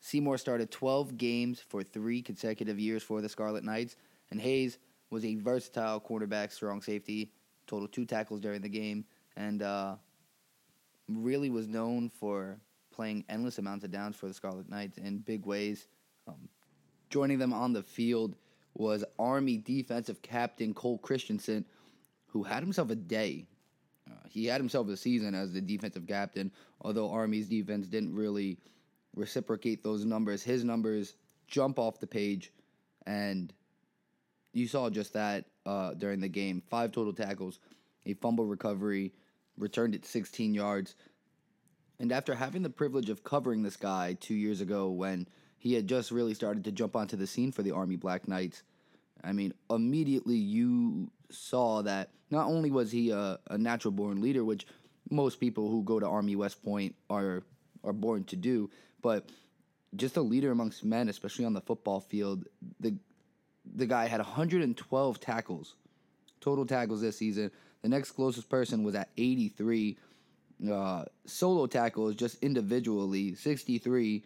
Seymour 0.01 0.39
started 0.39 0.71
12 0.71 1.17
games 1.17 1.61
for 1.61 1.83
three 1.83 2.23
consecutive 2.23 2.79
years 2.79 3.03
for 3.03 3.21
the 3.21 3.29
Scarlet 3.29 3.65
Knights, 3.65 3.97
and 4.31 4.41
Hayes 4.41 4.79
was 5.11 5.25
a 5.25 5.37
versatile 5.37 6.01
quarterback, 6.01 6.53
strong 6.53 6.83
safety, 6.83 7.31
total 7.67 7.89
two 7.89 8.05
tackles 8.05 8.41
during 8.41 8.61
the 8.61 8.69
game, 8.69 9.05
and 9.37 9.63
uh, 9.63 9.97
really 11.09 11.51
was 11.51 11.67
known 11.67 12.11
for 12.11 12.59
playing 12.93 13.25
endless 13.29 13.59
amounts 13.59 13.85
of 13.85 13.91
downs 13.91 14.17
for 14.17 14.29
the 14.29 14.35
Scarlet 14.35 14.69
Knights 14.69 14.99
in 14.99 15.19
big 15.19 15.47
ways. 15.47 15.89
Um, 16.29 16.49
joining 17.11 17.39
them 17.39 17.53
on 17.53 17.73
the 17.73 17.83
field 17.83 18.37
was 18.75 19.05
Army 19.19 19.57
defensive 19.59 20.21
captain 20.23 20.75
Cole 20.75 20.99
Christiansen, 20.99 21.65
who 22.27 22.43
had 22.43 22.63
himself 22.63 22.91
a 22.91 22.97
day. 22.97 23.47
Uh, 24.11 24.15
he 24.29 24.47
had 24.47 24.61
himself 24.61 24.89
a 24.89 24.97
season 24.97 25.35
as 25.35 25.53
the 25.53 25.61
defensive 25.61 26.07
captain, 26.07 26.51
although 26.81 27.11
Army's 27.11 27.49
defense 27.49 27.87
didn't 27.87 28.15
really 28.15 28.59
reciprocate 29.15 29.83
those 29.83 30.05
numbers. 30.05 30.43
His 30.43 30.65
numbers 30.65 31.15
jump 31.47 31.79
off 31.79 32.01
the 32.01 32.07
page, 32.07 32.53
and 33.07 33.53
you 34.53 34.67
saw 34.67 34.91
just 34.91 35.13
that 35.13 35.45
uh, 35.65 35.95
during 35.95 36.21
the 36.21 36.29
game. 36.29 36.63
Five 36.69 36.93
total 36.93 37.13
tackles, 37.13 37.61
a 38.07 38.15
fumble 38.15 38.47
recovery, 38.47 39.13
returned 39.57 39.95
it 39.95 40.05
16 40.05 40.55
yards. 40.55 40.95
And 42.01 42.11
after 42.11 42.35
having 42.35 42.63
the 42.63 42.71
privilege 42.71 43.09
of 43.09 43.23
covering 43.23 43.63
this 43.63 43.77
guy 43.77 44.17
two 44.21 44.35
years 44.35 44.61
ago 44.61 44.91
when 44.91 45.29
he 45.65 45.73
had 45.73 45.89
just 45.89 46.11
really 46.11 46.35
started 46.35 46.63
to 46.65 46.71
jump 46.71 46.95
onto 46.95 47.17
the 47.17 47.27
scene 47.27 47.51
for 47.51 47.63
the 47.63 47.71
Army 47.71 47.97
Black 47.97 48.29
Knights, 48.29 48.63
I 49.25 49.33
mean, 49.33 49.55
immediately 49.71 50.37
you 50.37 51.11
saw 51.31 51.81
that 51.83 52.11
not 52.31 52.49
only 52.49 52.71
was 52.71 52.93
he 52.93 53.11
a, 53.11 53.39
a 53.49 53.57
natural 53.57 53.91
born 53.91 54.21
leader, 54.21 54.45
which 54.45 54.67
most 55.11 55.41
people 55.41 55.71
who 55.71 55.83
go 55.83 55.99
to 55.99 56.07
Army 56.07 56.37
West 56.37 56.63
Point 56.63 56.95
are 57.09 57.43
are 57.83 57.95
born 57.95 58.25
to 58.25 58.37
do, 58.37 58.71
but 59.01 59.31
just 59.97 60.19
a 60.19 60.21
leader 60.21 60.51
amongst 60.51 60.85
men, 60.85 61.09
especially 61.09 61.47
on 61.47 61.55
the 61.55 61.63
football 61.63 62.01
field. 62.01 62.45
The 62.81 62.95
the 63.65 63.87
guy 63.87 64.07
had 64.07 64.21
112 64.21 65.21
tackles, 65.21 65.77
total 66.43 66.67
tackles 66.67 67.01
this 67.01 67.17
season. 67.17 67.51
The 67.81 67.89
next 67.89 68.11
closest 68.11 68.51
person 68.51 68.85
was 68.85 68.95
at 68.95 69.09
83. 69.17 69.97
Uh, 70.71 71.05
solo 71.25 71.67
tackles, 71.67 72.17
just 72.17 72.43
individually, 72.43 73.35
63. 73.35 74.25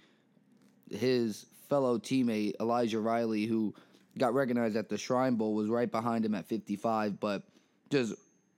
His 0.90 1.46
fellow 1.68 1.98
teammate 1.98 2.54
Elijah 2.60 3.00
Riley, 3.00 3.46
who 3.46 3.74
got 4.16 4.34
recognized 4.34 4.76
at 4.76 4.88
the 4.88 4.98
Shrine 4.98 5.36
Bowl, 5.36 5.54
was 5.54 5.68
right 5.68 5.90
behind 5.90 6.24
him 6.24 6.34
at 6.34 6.46
55, 6.46 7.20
but 7.20 7.42
just 7.90 8.14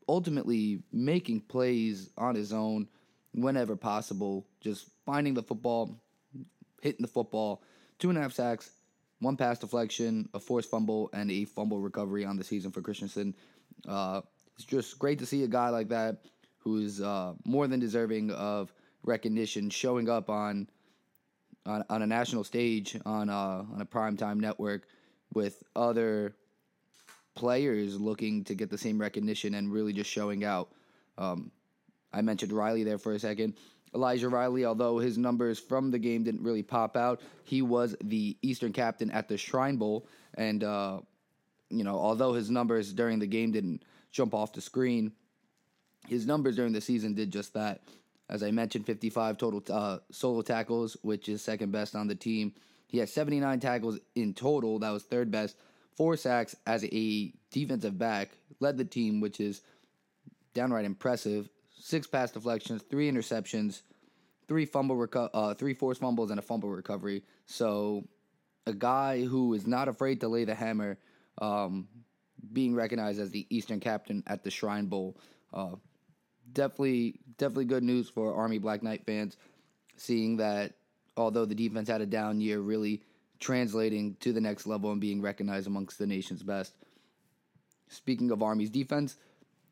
ultimately 0.09 0.83
making 0.93 1.41
plays 1.41 2.11
on 2.17 2.35
his 2.35 2.53
own 2.53 2.89
whenever 3.33 3.77
possible, 3.77 4.47
just 4.61 4.87
finding 5.07 5.35
the 5.35 5.43
football, 5.43 6.01
hitting 6.83 7.03
the 7.03 7.09
football, 7.09 7.63
two 7.99 8.09
and 8.09 8.19
a 8.19 8.23
half 8.23 8.33
sacks, 8.33 8.71
one 9.21 9.37
pass 9.37 9.59
deflection, 9.59 10.29
a 10.35 10.41
forced 10.41 10.71
fumble, 10.71 11.11
and 11.13 11.31
a 11.31 11.45
fumble 11.45 11.79
recovery 11.79 12.25
on 12.25 12.37
the 12.37 12.45
season 12.45 12.73
for 12.73 12.81
Christiansen. 12.81 13.37
Uh, 13.87 14.23
it's 14.57 14.65
just 14.65 14.99
great 14.99 15.19
to 15.19 15.27
see 15.27 15.45
a 15.45 15.49
guy 15.49 15.69
like 15.69 15.89
that 15.89 16.25
who's 16.59 17.01
uh, 17.01 17.35
more 17.45 17.67
than 17.67 17.81
deserving 17.81 18.31
of 18.33 18.73
recognition 19.03 19.71
showing 19.71 20.09
up 20.09 20.29
on 20.29 20.69
on, 21.67 21.85
on 21.91 22.03
a 22.03 22.07
national 22.07 22.45
stage 22.45 22.97
on 23.05 23.29
a, 23.29 23.33
on 23.73 23.79
a 23.81 23.87
primetime 23.87 24.41
network 24.41 24.87
with 25.35 25.63
other 25.77 26.35
players 27.35 28.01
looking 28.01 28.45
to 28.45 28.55
get 28.55 28.71
the 28.71 28.79
same 28.79 28.99
recognition 29.01 29.55
and 29.55 29.73
really 29.73 29.93
just 29.93 30.11
showing 30.11 30.45
out. 30.45 30.71
Um, 31.19 31.51
I 32.13 32.23
mentioned 32.23 32.53
Riley 32.53 32.85
there 32.85 32.99
for 32.99 33.13
a 33.13 33.19
second. 33.19 33.55
Elijah 33.95 34.29
Riley, 34.29 34.65
although 34.65 34.99
his 34.99 35.19
numbers 35.19 35.59
from 35.59 35.91
the 35.91 35.99
game 35.99 36.23
didn't 36.23 36.43
really 36.43 36.63
pop 36.63 36.97
out, 36.97 37.21
he 37.45 37.63
was 37.63 37.97
the 38.03 38.37
Eastern 38.43 38.73
captain 38.73 39.11
at 39.11 39.29
the 39.29 39.37
Shrine 39.37 39.77
Bowl. 39.77 40.07
And, 40.35 40.63
uh, 40.63 41.01
you 41.71 41.83
know, 41.85 41.99
although 41.99 42.33
his 42.33 42.51
numbers 42.51 42.93
during 42.93 43.19
the 43.19 43.27
game 43.27 43.53
didn't 43.53 43.83
jump 44.13 44.35
off 44.35 44.53
the 44.53 44.61
screen, 44.61 45.13
his 46.07 46.27
numbers 46.27 46.57
during 46.57 46.73
the 46.73 46.81
season 46.81 47.15
did 47.15 47.33
just 47.33 47.55
that. 47.55 47.83
As 48.31 48.45
I 48.45 48.53
mentioned, 48.53 48.87
55 48.87 49.39
total 49.39 49.63
uh, 49.69 49.99
solo 50.13 50.41
tackles, 50.43 50.97
which 51.03 51.29
is 51.29 51.43
second 51.43 51.73
best 51.73 51.97
on 51.97 52.07
the 52.07 52.15
team. 52.15 52.55
He 52.87 52.99
had 52.99 53.09
79 53.09 53.59
tackles 53.59 53.99
in 54.15 54.35
total. 54.35 54.79
That 54.79 54.91
was 54.91 55.03
third 55.03 55.33
best. 55.33 55.57
Four 55.97 56.17
sacks 56.17 56.55
as 56.65 56.85
a 56.85 57.33
defensive 57.51 57.99
back. 57.99 58.31
Led 58.61 58.79
the 58.79 58.85
team, 58.85 59.21
which 59.21 59.41
is 59.41 59.63
downright 60.55 60.85
impressive. 60.85 61.49
Six 61.77 62.07
pass 62.07 62.31
deflections, 62.31 62.83
three 62.89 63.11
interceptions, 63.11 63.83
three 64.47 64.65
fumble 64.65 64.97
reco- 64.97 65.31
uh, 65.35 65.55
three 65.55 65.75
forced 65.75 66.01
fumbles, 66.01 66.31
and 66.31 66.39
a 66.39 66.43
fumble 66.43 66.71
recovery. 66.71 67.25
So, 67.47 68.07
a 68.67 68.73
guy 68.73 69.25
who 69.25 69.55
is 69.55 69.67
not 69.67 69.89
afraid 69.89 70.21
to 70.21 70.29
lay 70.29 70.45
the 70.45 70.55
hammer, 70.55 70.99
um, 71.41 71.89
being 72.53 72.75
recognized 72.75 73.21
as 73.21 73.31
the 73.31 73.47
Eastern 73.51 73.81
captain 73.81 74.23
at 74.27 74.45
the 74.45 74.51
Shrine 74.51 74.87
Bowl. 74.87 75.19
Uh, 75.53 75.77
definitely, 76.53 77.21
definitely 77.39 77.67
good 77.67 77.83
news 77.83 78.09
for 78.09 78.35
Army 78.35 78.59
Black 78.59 78.83
Knight 78.83 79.05
fans, 79.07 79.37
seeing 79.97 80.37
that 80.39 80.75
although 81.17 81.45
the 81.45 81.55
defense 81.55 81.89
had 81.89 82.01
a 82.01 82.07
down 82.07 82.41
year, 82.41 82.61
really 82.61 83.03
translating 83.39 84.17
to 84.21 84.33
the 84.33 84.41
next 84.41 84.67
level 84.67 84.93
and 84.93 85.01
being 85.01 85.21
recognized 85.21 85.67
amongst 85.67 85.99
the 85.99 86.07
nation's 86.07 86.43
best. 86.43 86.75
Speaking 87.89 88.31
of 88.31 88.43
Army's 88.43 88.71
defense, 88.71 89.17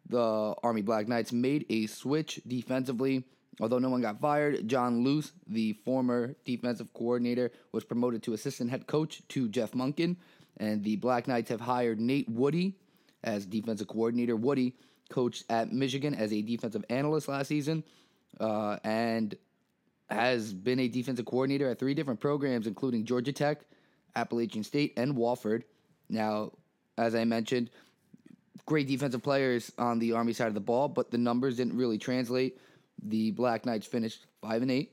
the 0.08 0.54
Army 0.62 0.82
Black 0.82 1.06
Knights 1.06 1.32
made 1.32 1.66
a 1.68 1.86
switch 1.86 2.40
defensively. 2.46 3.24
Although 3.60 3.78
no 3.78 3.90
one 3.90 4.00
got 4.00 4.20
fired, 4.20 4.68
John 4.68 5.02
Loose, 5.04 5.32
the 5.46 5.72
former 5.84 6.34
defensive 6.44 6.92
coordinator, 6.94 7.50
was 7.72 7.84
promoted 7.84 8.22
to 8.22 8.32
assistant 8.32 8.70
head 8.70 8.86
coach 8.86 9.20
to 9.28 9.48
Jeff 9.48 9.72
Monken. 9.72 10.16
And 10.56 10.82
the 10.82 10.96
Black 10.96 11.28
Knights 11.28 11.50
have 11.50 11.60
hired 11.60 12.00
Nate 12.00 12.28
Woody 12.28 12.74
as 13.22 13.46
defensive 13.46 13.88
coordinator. 13.88 14.36
Woody 14.36 14.74
coached 15.08 15.44
at 15.50 15.72
Michigan 15.72 16.14
as 16.14 16.32
a 16.32 16.42
defensive 16.42 16.84
analyst 16.90 17.28
last 17.28 17.48
season 17.48 17.84
uh, 18.40 18.78
and 18.84 19.34
has 20.10 20.52
been 20.52 20.80
a 20.80 20.88
defensive 20.88 21.26
coordinator 21.26 21.70
at 21.70 21.78
three 21.78 21.94
different 21.94 22.20
programs, 22.20 22.66
including 22.66 23.04
Georgia 23.04 23.32
Tech, 23.32 23.60
Appalachian 24.16 24.64
State, 24.64 24.94
and 24.96 25.14
Wofford. 25.14 25.64
Now, 26.08 26.52
as 26.96 27.14
I 27.14 27.24
mentioned, 27.24 27.70
great 28.66 28.88
defensive 28.88 29.22
players 29.22 29.70
on 29.78 29.98
the 29.98 30.12
Army 30.12 30.32
side 30.32 30.48
of 30.48 30.54
the 30.54 30.60
ball, 30.60 30.88
but 30.88 31.10
the 31.10 31.18
numbers 31.18 31.56
didn't 31.56 31.76
really 31.76 31.98
translate. 31.98 32.58
The 33.02 33.30
Black 33.32 33.66
Knights 33.66 33.86
finished 33.86 34.26
five 34.42 34.62
and 34.62 34.70
eight, 34.70 34.92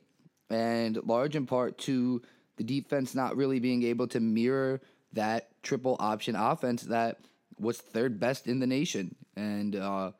and 0.49 0.97
large 1.05 1.35
in 1.35 1.45
part 1.45 1.77
to 1.79 2.21
the 2.57 2.63
defense 2.63 3.15
not 3.15 3.35
really 3.35 3.59
being 3.59 3.83
able 3.83 4.07
to 4.07 4.19
mirror 4.19 4.81
that 5.13 5.49
triple 5.63 5.95
option 5.99 6.35
offense 6.35 6.83
that 6.83 7.19
was 7.59 7.77
third 7.77 8.19
best 8.19 8.47
in 8.47 8.59
the 8.59 8.67
nation. 8.67 9.15
And 9.35 9.75
uh, 9.75 10.11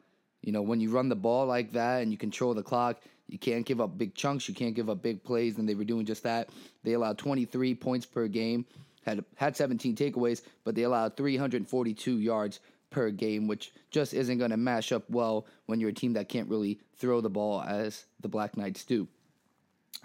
you 0.41 0.51
know, 0.51 0.61
when 0.61 0.79
you 0.79 0.91
run 0.91 1.09
the 1.09 1.15
ball 1.15 1.45
like 1.45 1.73
that 1.73 2.01
and 2.01 2.11
you 2.11 2.17
control 2.17 2.53
the 2.53 2.63
clock, 2.63 3.01
you 3.27 3.39
can't 3.39 3.65
give 3.65 3.81
up 3.81 3.97
big 3.97 4.13
chunks, 4.13 4.47
you 4.47 4.53
can't 4.53 4.75
give 4.75 4.89
up 4.89 5.01
big 5.01 5.23
plays, 5.23 5.57
and 5.57 5.67
they 5.67 5.75
were 5.75 5.83
doing 5.83 6.05
just 6.05 6.23
that. 6.23 6.49
They 6.83 6.93
allowed 6.93 7.17
23 7.17 7.73
points 7.75 8.05
per 8.05 8.27
game, 8.27 8.65
had 9.03 9.25
had 9.35 9.57
17 9.57 9.95
takeaways, 9.95 10.41
but 10.63 10.75
they 10.75 10.83
allowed 10.83 11.17
342 11.17 12.19
yards 12.19 12.59
per 12.91 13.09
game, 13.09 13.47
which 13.47 13.73
just 13.89 14.13
isn't 14.13 14.37
going 14.37 14.51
to 14.51 14.57
mash 14.57 14.91
up 14.91 15.09
well 15.09 15.47
when 15.65 15.79
you're 15.79 15.89
a 15.89 15.93
team 15.93 16.13
that 16.13 16.29
can't 16.29 16.49
really 16.49 16.79
throw 16.97 17.19
the 17.21 17.29
ball 17.29 17.61
as 17.61 18.05
the 18.21 18.27
Black 18.27 18.55
Knights 18.55 18.83
do. 18.85 19.07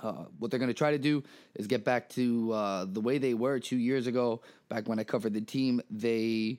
Uh, 0.03 0.25
what 0.39 0.51
they're 0.51 0.59
going 0.59 0.71
to 0.71 0.75
try 0.75 0.91
to 0.91 0.99
do 0.99 1.23
is 1.55 1.67
get 1.67 1.85
back 1.85 2.09
to 2.09 2.53
uh, 2.53 2.87
the 2.89 3.01
way 3.01 3.19
they 3.19 3.35
were 3.35 3.59
two 3.59 3.77
years 3.77 4.07
ago. 4.07 4.41
Back 4.69 4.89
when 4.89 4.99
I 4.99 5.05
covered 5.05 5.35
the 5.35 5.41
team, 5.43 5.83
they 5.91 6.59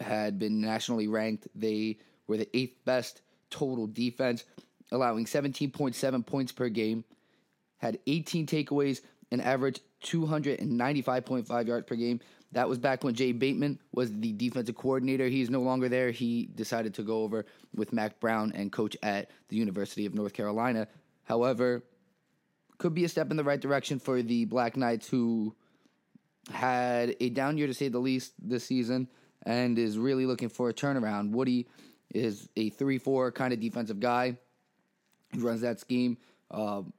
had 0.00 0.38
been 0.38 0.60
nationally 0.60 1.08
ranked. 1.08 1.48
They 1.54 1.98
were 2.26 2.36
the 2.36 2.56
eighth 2.56 2.84
best 2.84 3.22
total 3.50 3.86
defense, 3.86 4.44
allowing 4.92 5.24
17.7 5.24 6.26
points 6.26 6.52
per 6.52 6.68
game, 6.68 7.04
had 7.78 7.98
18 8.06 8.46
takeaways, 8.46 9.00
and 9.30 9.42
averaged 9.42 9.80
295.5 10.04 11.66
yards 11.66 11.86
per 11.86 11.96
game. 11.96 12.20
That 12.52 12.68
was 12.68 12.78
back 12.78 13.04
when 13.04 13.14
Jay 13.14 13.32
Bateman 13.32 13.78
was 13.92 14.10
the 14.12 14.32
defensive 14.32 14.74
coordinator. 14.74 15.28
He's 15.28 15.50
no 15.50 15.60
longer 15.60 15.88
there. 15.88 16.10
He 16.10 16.48
decided 16.54 16.94
to 16.94 17.02
go 17.02 17.22
over 17.22 17.44
with 17.74 17.92
Mack 17.92 18.20
Brown 18.20 18.52
and 18.54 18.72
coach 18.72 18.96
at 19.02 19.30
the 19.48 19.56
University 19.56 20.06
of 20.06 20.14
North 20.14 20.32
Carolina. 20.32 20.88
However, 21.24 21.84
could 22.78 22.94
be 22.94 23.04
a 23.04 23.08
step 23.08 23.30
in 23.30 23.36
the 23.36 23.44
right 23.44 23.60
direction 23.60 23.98
for 23.98 24.22
the 24.22 24.46
Black 24.46 24.76
Knights, 24.76 25.08
who 25.08 25.54
had 26.50 27.16
a 27.20 27.28
down 27.28 27.58
year 27.58 27.66
to 27.66 27.74
say 27.74 27.88
the 27.88 27.98
least 27.98 28.32
this 28.38 28.64
season 28.64 29.08
and 29.48 29.78
is 29.78 29.96
really 29.98 30.26
looking 30.26 30.50
for 30.50 30.68
a 30.68 30.74
turnaround. 30.74 31.30
Woody 31.30 31.66
is 32.14 32.48
a 32.54 32.68
3 32.68 32.98
4 32.98 33.32
kind 33.32 33.52
of 33.52 33.58
defensive 33.58 33.98
guy. 33.98 34.36
He 35.32 35.40
runs 35.40 35.62
that 35.62 35.80
scheme. 35.80 36.18
Um, 36.50 36.92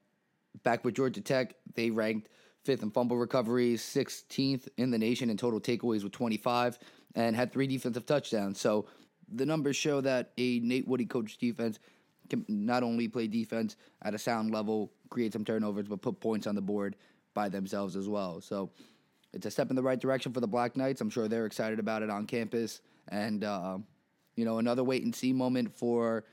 back 0.63 0.83
with 0.83 0.95
Georgia 0.95 1.21
Tech, 1.21 1.53
they 1.75 1.91
ranked 1.91 2.27
fifth 2.63 2.81
in 2.81 2.89
fumble 2.89 3.17
recoveries, 3.17 3.81
16th 3.83 4.67
in 4.77 4.89
the 4.89 4.97
nation 4.97 5.29
in 5.29 5.37
total 5.37 5.61
takeaways 5.61 6.03
with 6.03 6.11
25, 6.11 6.79
and 7.15 7.35
had 7.35 7.53
three 7.53 7.67
defensive 7.67 8.07
touchdowns. 8.07 8.59
So 8.59 8.87
the 9.31 9.45
numbers 9.45 9.75
show 9.75 10.01
that 10.01 10.31
a 10.37 10.59
Nate 10.59 10.87
Woody 10.87 11.05
coached 11.05 11.39
defense 11.39 11.79
can 12.31 12.45
not 12.47 12.81
only 12.81 13.07
play 13.07 13.27
defense 13.27 13.75
at 14.01 14.15
a 14.15 14.17
sound 14.17 14.51
level, 14.51 14.91
create 15.09 15.33
some 15.33 15.45
turnovers, 15.45 15.87
but 15.87 16.01
put 16.01 16.19
points 16.19 16.47
on 16.47 16.55
the 16.55 16.61
board 16.61 16.95
by 17.35 17.47
themselves 17.47 17.95
as 17.95 18.09
well. 18.09 18.41
So 18.41 18.71
it's 19.33 19.45
a 19.45 19.51
step 19.51 19.69
in 19.69 19.75
the 19.75 19.83
right 19.83 19.99
direction 19.99 20.33
for 20.33 20.39
the 20.39 20.47
Black 20.47 20.75
Knights. 20.75 21.01
I'm 21.01 21.09
sure 21.09 21.27
they're 21.27 21.45
excited 21.45 21.79
about 21.79 22.01
it 22.01 22.09
on 22.09 22.25
campus, 22.25 22.81
and 23.07 23.43
uh, 23.43 23.77
you 24.35 24.45
know 24.45 24.57
another 24.57 24.83
wait 24.83 25.03
and 25.03 25.15
see 25.15 25.33
moment 25.33 25.75
for 25.77 26.25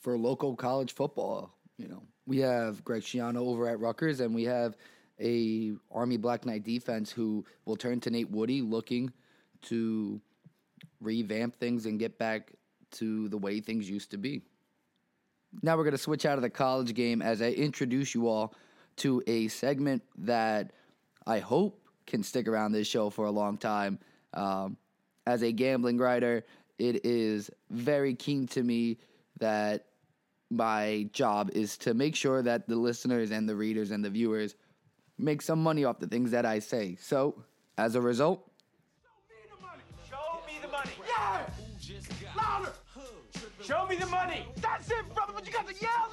for 0.00 0.16
local 0.16 0.54
college 0.54 0.94
football. 0.94 1.54
You 1.78 1.88
know 1.88 2.02
we 2.26 2.38
have 2.38 2.84
Greg 2.84 3.02
Schiano 3.02 3.38
over 3.38 3.68
at 3.68 3.80
Rutgers, 3.80 4.20
and 4.20 4.34
we 4.34 4.44
have 4.44 4.76
a 5.20 5.72
Army 5.90 6.16
Black 6.16 6.46
Knight 6.46 6.64
defense 6.64 7.10
who 7.10 7.44
will 7.64 7.76
turn 7.76 8.00
to 8.00 8.10
Nate 8.10 8.30
Woody, 8.30 8.62
looking 8.62 9.12
to 9.62 10.20
revamp 11.00 11.56
things 11.56 11.86
and 11.86 11.98
get 11.98 12.18
back 12.18 12.52
to 12.92 13.28
the 13.28 13.38
way 13.38 13.60
things 13.60 13.88
used 13.88 14.10
to 14.10 14.18
be. 14.18 14.42
Now 15.62 15.76
we're 15.76 15.84
going 15.84 15.92
to 15.92 15.98
switch 15.98 16.24
out 16.24 16.38
of 16.38 16.42
the 16.42 16.50
college 16.50 16.94
game 16.94 17.20
as 17.22 17.42
I 17.42 17.50
introduce 17.50 18.14
you 18.14 18.28
all 18.28 18.54
to 18.96 19.22
a 19.26 19.48
segment 19.48 20.02
that 20.18 20.72
I 21.26 21.38
hope 21.38 21.78
can 22.06 22.22
stick 22.22 22.48
around 22.48 22.72
this 22.72 22.86
show 22.86 23.10
for 23.10 23.26
a 23.26 23.30
long 23.30 23.56
time. 23.56 23.98
Um, 24.34 24.76
as 25.26 25.42
a 25.42 25.52
gambling 25.52 25.98
writer, 25.98 26.44
it 26.78 27.04
is 27.04 27.50
very 27.70 28.14
keen 28.14 28.46
to 28.48 28.62
me 28.62 28.98
that 29.38 29.86
my 30.50 31.08
job 31.12 31.50
is 31.54 31.76
to 31.78 31.94
make 31.94 32.14
sure 32.14 32.42
that 32.42 32.68
the 32.68 32.76
listeners 32.76 33.30
and 33.30 33.48
the 33.48 33.54
readers 33.54 33.90
and 33.90 34.04
the 34.04 34.10
viewers 34.10 34.54
make 35.18 35.40
some 35.42 35.62
money 35.62 35.84
off 35.84 35.98
the 35.98 36.06
things 36.06 36.32
that 36.32 36.44
I 36.44 36.58
say. 36.58 36.96
So, 37.00 37.42
as 37.78 37.94
a 37.94 38.00
result, 38.00 38.50
show 39.02 39.10
me 39.30 39.48
the 39.48 39.62
money. 39.62 39.82
Show 40.10 40.40
me 40.46 40.54
the 40.60 40.68
money. 40.68 40.90
Yeah! 41.08 41.46
Louder! 42.36 42.72
Show 43.62 43.86
me 43.86 43.96
the 43.96 44.06
money. 44.06 44.46
That's 44.56 44.90
it, 44.90 45.14
brother, 45.14 45.32
but 45.34 45.46
you 45.46 45.52
got 45.52 45.68
to 45.68 45.74
yell 45.80 46.10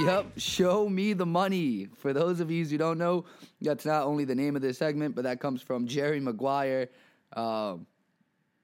Yep, 0.00 0.38
show 0.38 0.88
me 0.88 1.12
the 1.12 1.26
money. 1.26 1.88
For 1.96 2.12
those 2.12 2.38
of 2.38 2.52
you 2.52 2.64
who 2.64 2.78
don't 2.78 2.98
know, 2.98 3.24
that's 3.60 3.84
not 3.84 4.04
only 4.04 4.24
the 4.24 4.34
name 4.34 4.54
of 4.54 4.62
this 4.62 4.78
segment, 4.78 5.16
but 5.16 5.24
that 5.24 5.40
comes 5.40 5.60
from 5.60 5.88
Jerry 5.88 6.20
Maguire, 6.20 6.88
um, 7.34 7.84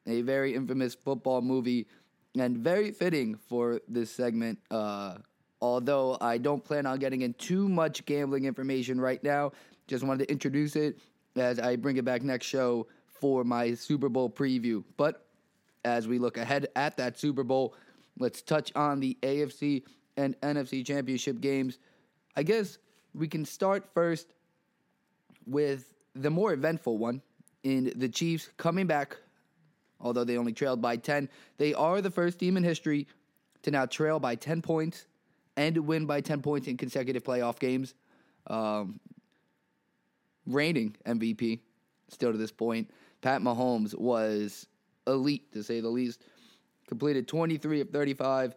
a 0.07 0.23
very 0.23 0.55
infamous 0.55 0.94
football 0.94 1.42
movie, 1.42 1.88
and 2.38 2.59
very 2.59 2.92
fitting 2.92 3.35
for 3.35 3.81
this 3.88 4.12
segment. 4.12 4.61
Uh, 4.70 5.16
although 5.61 6.16
I 6.20 6.38
don't 6.38 6.62
plan 6.62 6.87
on 6.87 7.01
getting 7.01 7.23
in 7.23 7.35
too 7.35 7.68
much 7.68 8.05
gambling 8.05 8.44
information 8.44 9.01
right 9.01 9.23
now, 9.25 9.53
just 9.88 10.05
wanted 10.05 10.27
to 10.27 10.33
introduce 10.33 10.77
it 10.77 11.01
as 11.35 11.59
I 11.59 11.75
bring 11.75 11.97
it 11.97 12.05
back 12.05 12.23
next 12.23 12.47
show 12.47 12.87
for 13.09 13.42
my 13.42 13.75
Super 13.75 14.09
Bowl 14.09 14.31
preview. 14.31 14.85
But 14.97 15.27
as 15.85 16.07
we 16.07 16.20
look 16.20 16.37
ahead 16.37 16.68
at 16.77 16.97
that 16.99 17.18
Super 17.18 17.42
Bowl, 17.42 17.75
let's 18.20 18.40
touch 18.40 18.70
on 18.77 19.01
the 19.01 19.18
AFC 19.23 19.83
and 20.16 20.38
NFC 20.40 20.85
championship 20.85 21.40
games. 21.40 21.79
I 22.37 22.42
guess 22.42 22.79
we 23.14 23.29
can 23.29 23.44
start 23.44 23.85
first 23.94 24.35
with 25.46 25.94
the 26.14 26.31
more 26.31 26.53
eventful 26.53 26.98
one 26.98 27.22
in 27.62 27.92
the 27.96 28.09
Chiefs 28.09 28.50
coming 28.57 28.87
back, 28.87 29.16
although 30.00 30.24
they 30.24 30.37
only 30.37 30.53
trailed 30.53 30.81
by 30.81 30.96
10. 30.96 31.29
They 31.59 31.74
are 31.74 32.00
the 32.00 32.11
first 32.11 32.38
team 32.38 32.57
in 32.57 32.62
history 32.62 33.07
to 33.62 33.70
now 33.70 33.87
trail 33.87 34.20
by 34.20 34.35
10 34.35 34.62
points 34.62 35.07
and 35.57 35.77
win 35.79 36.07
by 36.07 36.20
10 36.20 36.42
points 36.42 36.68
in 36.68 36.77
consecutive 36.77 37.24
playoff 37.24 37.59
games. 37.59 37.94
Um, 38.46 39.00
reigning 40.46 40.94
MVP 41.07 41.61
still 42.09 42.33
to 42.33 42.38
this 42.38 42.53
point. 42.53 42.90
Pat 43.22 43.40
Mahomes 43.40 43.98
was 43.98 44.66
elite 45.07 45.53
to 45.53 45.62
say 45.62 45.81
the 45.81 45.88
least. 45.88 46.22
Completed 46.87 47.27
23 47.27 47.81
of 47.81 47.90
35, 47.90 48.55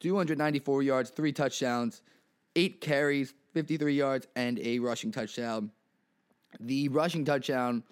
294 0.00 0.82
yards, 0.82 1.10
three 1.10 1.32
touchdowns, 1.32 2.02
eight 2.54 2.80
carries, 2.80 3.34
53 3.54 3.94
yards, 3.94 4.26
and 4.36 4.58
a 4.60 4.78
rushing 4.78 5.12
touchdown. 5.12 5.70
The 6.60 6.88
rushing 6.88 7.24
touchdown 7.24 7.82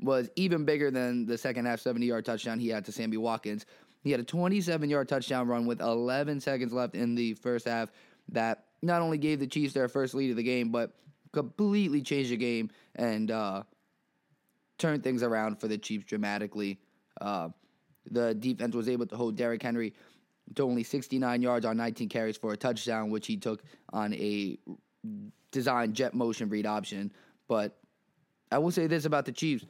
was 0.00 0.28
even 0.36 0.64
bigger 0.64 0.90
than 0.90 1.26
the 1.26 1.38
second 1.38 1.66
half 1.66 1.80
70 1.80 2.06
yard 2.06 2.24
touchdown 2.24 2.58
he 2.58 2.68
had 2.68 2.84
to 2.86 2.92
Sammy 2.92 3.16
Watkins. 3.16 3.66
He 4.02 4.10
had 4.10 4.20
a 4.20 4.24
27 4.24 4.90
yard 4.90 5.08
touchdown 5.08 5.46
run 5.46 5.66
with 5.66 5.80
11 5.80 6.40
seconds 6.40 6.72
left 6.72 6.94
in 6.94 7.14
the 7.14 7.34
first 7.34 7.66
half 7.66 7.90
that 8.28 8.64
not 8.82 9.00
only 9.00 9.18
gave 9.18 9.38
the 9.38 9.46
Chiefs 9.46 9.74
their 9.74 9.88
first 9.88 10.14
lead 10.14 10.30
of 10.30 10.36
the 10.36 10.42
game, 10.42 10.70
but 10.70 10.92
completely 11.32 12.02
changed 12.02 12.30
the 12.30 12.36
game 12.36 12.70
and 12.96 13.30
uh, 13.30 13.62
turned 14.78 15.04
things 15.04 15.22
around 15.22 15.60
for 15.60 15.68
the 15.68 15.78
Chiefs 15.78 16.04
dramatically. 16.04 16.80
Uh, 17.20 17.48
the 18.10 18.34
defense 18.34 18.74
was 18.74 18.88
able 18.88 19.06
to 19.06 19.16
hold 19.16 19.36
Derrick 19.36 19.62
Henry 19.62 19.94
to 20.54 20.62
only 20.62 20.82
69 20.82 21.42
yards 21.42 21.64
on 21.64 21.76
19 21.76 22.08
carries 22.08 22.36
for 22.36 22.52
a 22.52 22.56
touchdown, 22.56 23.10
which 23.10 23.26
he 23.26 23.36
took 23.36 23.62
on 23.92 24.14
a 24.14 24.58
design 25.50 25.92
jet 25.92 26.14
motion 26.14 26.48
read 26.48 26.66
option. 26.66 27.12
But 27.48 27.78
I 28.50 28.58
will 28.58 28.70
say 28.70 28.86
this 28.86 29.04
about 29.04 29.24
the 29.24 29.32
Chiefs. 29.32 29.64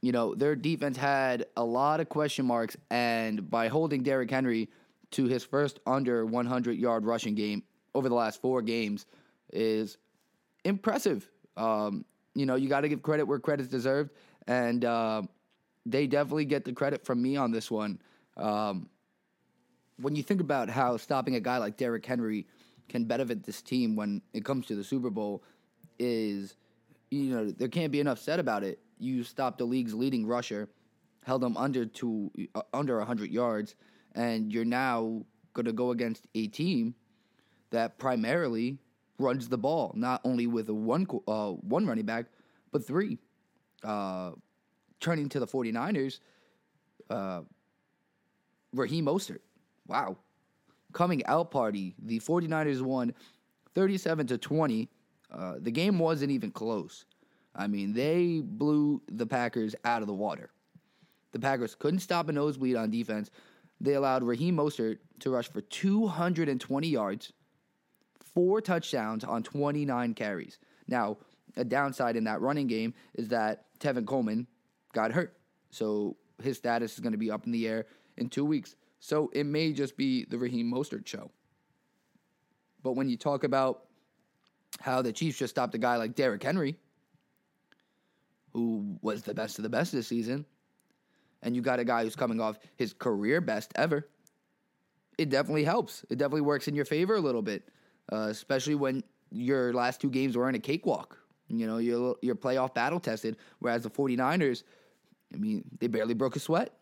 You 0.00 0.12
know, 0.12 0.34
their 0.34 0.56
defense 0.56 0.96
had 0.96 1.46
a 1.56 1.64
lot 1.64 2.00
of 2.00 2.08
question 2.08 2.44
marks, 2.44 2.76
and 2.90 3.48
by 3.48 3.68
holding 3.68 4.02
Derrick 4.02 4.30
Henry 4.30 4.68
to 5.12 5.26
his 5.26 5.44
first 5.44 5.78
under 5.86 6.26
100 6.26 6.76
yard 6.76 7.04
rushing 7.04 7.34
game 7.34 7.62
over 7.94 8.08
the 8.08 8.14
last 8.14 8.40
four 8.40 8.62
games 8.62 9.06
is 9.52 9.98
impressive. 10.64 11.28
Um, 11.56 12.04
you 12.34 12.46
know, 12.46 12.56
you 12.56 12.68
got 12.68 12.80
to 12.80 12.88
give 12.88 13.02
credit 13.02 13.26
where 13.26 13.38
credit's 13.38 13.68
deserved, 13.68 14.10
and 14.46 14.84
uh, 14.84 15.22
they 15.86 16.06
definitely 16.06 16.46
get 16.46 16.64
the 16.64 16.72
credit 16.72 17.04
from 17.04 17.20
me 17.20 17.36
on 17.36 17.50
this 17.50 17.70
one. 17.70 18.00
Um, 18.36 18.88
when 20.02 20.16
you 20.16 20.22
think 20.22 20.40
about 20.40 20.68
how 20.68 20.96
stopping 20.96 21.36
a 21.36 21.40
guy 21.40 21.58
like 21.58 21.76
Derrick 21.76 22.04
Henry 22.04 22.46
can 22.88 23.04
benefit 23.04 23.44
this 23.44 23.62
team 23.62 23.96
when 23.96 24.20
it 24.34 24.44
comes 24.44 24.66
to 24.66 24.74
the 24.74 24.84
Super 24.84 25.10
Bowl, 25.10 25.42
is 25.98 26.56
you 27.10 27.34
know 27.34 27.50
there 27.50 27.68
can't 27.68 27.92
be 27.92 28.00
enough 28.00 28.18
said 28.18 28.40
about 28.40 28.64
it. 28.64 28.80
You 28.98 29.24
stopped 29.24 29.58
the 29.58 29.64
league's 29.64 29.94
leading 29.94 30.26
rusher, 30.26 30.68
held 31.24 31.42
him 31.42 31.56
under 31.56 31.86
to 31.86 32.30
uh, 32.54 32.62
under 32.74 32.98
100 32.98 33.30
yards, 33.30 33.74
and 34.14 34.52
you're 34.52 34.64
now 34.64 35.22
going 35.54 35.66
to 35.66 35.72
go 35.72 35.90
against 35.90 36.26
a 36.34 36.48
team 36.48 36.94
that 37.70 37.98
primarily 37.98 38.78
runs 39.18 39.48
the 39.48 39.58
ball, 39.58 39.92
not 39.94 40.20
only 40.24 40.46
with 40.46 40.68
one 40.68 41.06
uh, 41.28 41.50
one 41.50 41.86
running 41.86 42.06
back, 42.06 42.26
but 42.72 42.86
three. 42.86 43.18
Uh, 43.84 44.32
turning 45.00 45.28
to 45.28 45.40
the 45.40 45.46
49ers, 45.46 46.20
uh, 47.10 47.40
Raheem 48.72 49.06
Mostert. 49.06 49.40
Wow. 49.86 50.16
Coming 50.92 51.24
out 51.26 51.50
party, 51.50 51.94
the 51.98 52.20
49ers 52.20 52.82
won 52.82 53.14
37 53.74 54.26
to 54.28 54.38
20. 54.38 54.88
Uh, 55.32 55.54
the 55.58 55.70
game 55.70 55.98
wasn't 55.98 56.30
even 56.30 56.50
close. 56.50 57.06
I 57.54 57.66
mean, 57.66 57.92
they 57.92 58.40
blew 58.42 59.02
the 59.10 59.26
Packers 59.26 59.74
out 59.84 60.02
of 60.02 60.08
the 60.08 60.14
water. 60.14 60.50
The 61.32 61.38
Packers 61.38 61.74
couldn't 61.74 62.00
stop 62.00 62.28
a 62.28 62.32
nosebleed 62.32 62.76
on 62.76 62.90
defense. 62.90 63.30
They 63.80 63.94
allowed 63.94 64.22
Raheem 64.22 64.56
Mostert 64.56 64.98
to 65.20 65.30
rush 65.30 65.50
for 65.50 65.60
220 65.60 66.88
yards, 66.88 67.32
four 68.34 68.60
touchdowns 68.60 69.24
on 69.24 69.42
29 69.42 70.14
carries. 70.14 70.58
Now, 70.86 71.18
a 71.56 71.64
downside 71.64 72.16
in 72.16 72.24
that 72.24 72.40
running 72.40 72.66
game 72.66 72.94
is 73.14 73.28
that 73.28 73.64
Tevin 73.78 74.06
Coleman 74.06 74.46
got 74.92 75.12
hurt. 75.12 75.36
So 75.70 76.16
his 76.42 76.56
status 76.56 76.94
is 76.94 77.00
going 77.00 77.12
to 77.12 77.18
be 77.18 77.30
up 77.30 77.46
in 77.46 77.52
the 77.52 77.66
air 77.66 77.86
in 78.16 78.28
two 78.28 78.44
weeks. 78.44 78.76
So 79.02 79.32
it 79.34 79.46
may 79.46 79.72
just 79.72 79.96
be 79.96 80.24
the 80.26 80.38
Raheem 80.38 80.72
Mostert 80.72 81.08
show. 81.08 81.32
But 82.84 82.92
when 82.92 83.08
you 83.08 83.16
talk 83.16 83.42
about 83.42 83.86
how 84.78 85.02
the 85.02 85.12
Chiefs 85.12 85.38
just 85.38 85.52
stopped 85.52 85.74
a 85.74 85.78
guy 85.78 85.96
like 85.96 86.14
Derrick 86.14 86.40
Henry, 86.40 86.76
who 88.52 88.96
was 89.02 89.22
the 89.22 89.34
best 89.34 89.58
of 89.58 89.64
the 89.64 89.68
best 89.68 89.90
this 89.90 90.06
season, 90.06 90.46
and 91.42 91.56
you 91.56 91.62
got 91.62 91.80
a 91.80 91.84
guy 91.84 92.04
who's 92.04 92.14
coming 92.14 92.40
off 92.40 92.60
his 92.76 92.92
career 92.92 93.40
best 93.40 93.72
ever, 93.74 94.06
it 95.18 95.30
definitely 95.30 95.64
helps. 95.64 96.04
It 96.08 96.18
definitely 96.18 96.42
works 96.42 96.68
in 96.68 96.76
your 96.76 96.84
favor 96.84 97.16
a 97.16 97.20
little 97.20 97.42
bit, 97.42 97.68
uh, 98.12 98.28
especially 98.30 98.76
when 98.76 99.02
your 99.32 99.72
last 99.72 100.00
two 100.00 100.10
games 100.10 100.36
were 100.36 100.48
in 100.48 100.54
a 100.54 100.60
cakewalk. 100.60 101.18
You 101.48 101.66
know, 101.66 101.78
you're, 101.78 102.14
you're 102.22 102.36
playoff 102.36 102.72
battle 102.72 103.00
tested, 103.00 103.36
whereas 103.58 103.82
the 103.82 103.90
49ers, 103.90 104.62
I 105.34 105.38
mean, 105.38 105.64
they 105.80 105.88
barely 105.88 106.14
broke 106.14 106.36
a 106.36 106.38
sweat. 106.38 106.72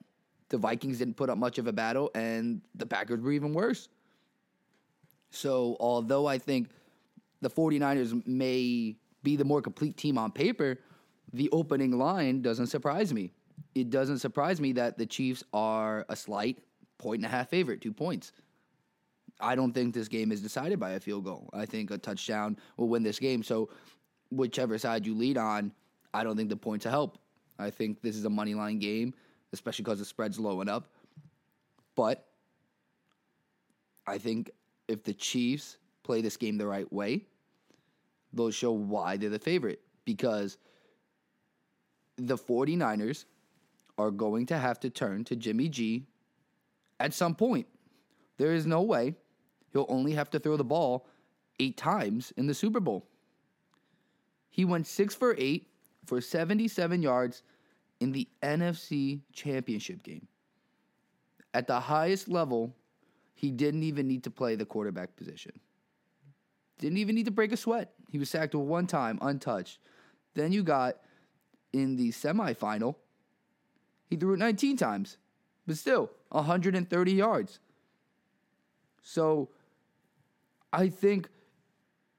The 0.51 0.59
Vikings 0.59 0.99
didn't 0.99 1.17
put 1.17 1.31
up 1.31 1.39
much 1.39 1.59
of 1.59 1.67
a 1.67 1.73
battle, 1.73 2.11
and 2.15 2.61
the 2.75 2.87
Packers 2.87 3.21
were 3.21 3.33
even 3.33 3.53
worse. 3.53 3.89
So, 5.31 5.77
although 5.81 6.27
I 6.27 6.39
think 6.39 6.71
the 7.41 7.51
49ers 7.51 8.27
may 8.27 8.97
be 9.23 9.37
the 9.37 9.45
more 9.45 9.63
complete 9.63 9.97
team 9.97 10.19
on 10.19 10.33
paper, 10.33 10.79
the 11.33 11.49
opening 11.51 11.97
line 11.97 12.43
doesn't 12.43 12.67
surprise 12.67 13.15
me. 13.15 13.33
It 13.75 13.91
doesn't 13.91 14.19
surprise 14.19 14.61
me 14.61 14.73
that 14.73 14.99
the 14.99 15.07
Chiefs 15.07 15.45
are 15.53 16.05
a 16.09 16.17
slight 16.17 16.59
point 16.99 17.19
and 17.19 17.27
a 17.27 17.29
half 17.29 17.49
favorite, 17.49 17.81
two 17.81 17.93
points. 17.93 18.33
I 19.41 19.55
don't 19.55 19.73
think 19.73 19.95
this 19.95 20.09
game 20.09 20.33
is 20.33 20.43
decided 20.43 20.79
by 20.79 20.91
a 20.91 21.01
field 21.01 21.25
goal. 21.25 21.49
I 21.53 21.65
think 21.65 21.91
a 21.91 21.99
touchdown 21.99 22.59
will 22.77 22.89
win 22.89 23.03
this 23.03 23.19
game. 23.19 23.43
So, 23.43 23.71
whichever 24.31 24.79
side 24.79 25.07
you 25.07 25.15
lead 25.15 25.39
on, 25.39 25.73
I 26.13 26.25
don't 26.25 26.37
think 26.37 26.49
the 26.49 26.57
points 26.57 26.85
will 26.85 26.93
help. 26.93 27.19
I 27.59 27.71
think 27.71 28.03
this 28.03 28.17
is 28.17 28.25
a 28.25 28.31
money 28.31 28.55
line 28.55 28.79
game, 28.79 29.15
especially 29.53 29.83
because 29.83 29.99
the 29.99 30.05
spread's 30.05 30.39
low 30.39 30.61
and 30.61 30.71
up. 30.71 30.89
But 31.95 32.27
I 34.07 34.19
think 34.19 34.51
if 34.89 35.03
the 35.03 35.15
Chiefs 35.15 35.77
play 36.03 36.21
this 36.21 36.37
game 36.37 36.59
the 36.59 36.67
right 36.67 36.91
way, 36.93 37.27
they'll 38.33 38.51
show 38.51 38.73
why 38.73 39.17
they're 39.17 39.31
the 39.31 39.39
favorite. 39.39 39.81
Because 40.05 40.59
the 42.17 42.37
49ers 42.37 43.25
are 43.99 44.11
going 44.11 44.47
to 44.47 44.59
have 44.59 44.81
to 44.81 44.91
turn 44.91 45.25
to 45.25 45.37
Jimmy 45.37 45.69
G 45.69 46.07
at 46.99 47.15
some 47.15 47.35
point. 47.35 47.67
There 48.39 48.53
is 48.53 48.67
no 48.67 48.83
way 48.83 49.15
he'll 49.73 49.87
only 49.89 50.13
have 50.13 50.31
to 50.31 50.39
throw 50.39 50.57
the 50.57 50.65
ball 50.65 51.07
eight 51.59 51.77
times 51.77 52.33
in 52.37 52.47
the 52.47 52.55
Super 52.55 52.81
Bowl. 52.81 53.07
He 54.49 54.65
went 54.65 54.87
six 54.87 55.15
for 55.15 55.35
eight 55.39 55.69
for 56.07 56.21
77 56.21 57.03
yards 57.03 57.43
in 58.01 58.13
the 58.13 58.27
NFC 58.43 59.21
Championship 59.33 60.03
game. 60.03 60.27
At 61.53 61.67
the 61.67 61.81
highest 61.81 62.29
level, 62.29 62.75
he 63.35 63.51
didn't 63.51 63.83
even 63.83 64.09
need 64.09 64.25
to 64.25 64.31
play 64.31 64.57
the 64.57 64.65
quarterback 64.65 65.17
position. 65.17 65.53
Didn't 66.79 66.99
even 66.99 67.15
need 67.15 67.27
to 67.27 67.31
break 67.31 67.53
a 67.53 67.57
sweat. 67.57 67.93
He 68.11 68.19
was 68.19 68.31
sacked 68.31 68.55
one 68.55 68.87
time, 68.87 69.19
untouched. 69.21 69.79
Then 70.35 70.53
you 70.53 70.63
got 70.63 70.97
in 71.73 71.97
the 71.97 72.11
semifinal, 72.11 72.97
he 74.09 74.17
threw 74.17 74.35
it 74.35 74.39
19 74.39 74.77
times, 74.77 75.19
but 75.67 75.77
still 75.77 76.11
130 76.31 77.13
yards. 77.13 77.61
So 79.03 79.51
I 80.73 80.89
think 80.89 81.29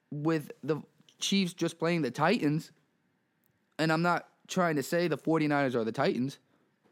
with 0.09 0.51
the 0.63 0.81
Chiefs 1.19 1.53
just 1.53 1.77
playing 1.77 2.01
the 2.01 2.11
Titans, 2.11 2.71
and 3.77 3.91
I'm 3.91 4.01
not 4.01 4.27
trying 4.51 4.75
to 4.75 4.83
say 4.83 5.07
the 5.07 5.17
49ers 5.17 5.73
are 5.73 5.83
the 5.83 5.91
Titans, 5.91 6.37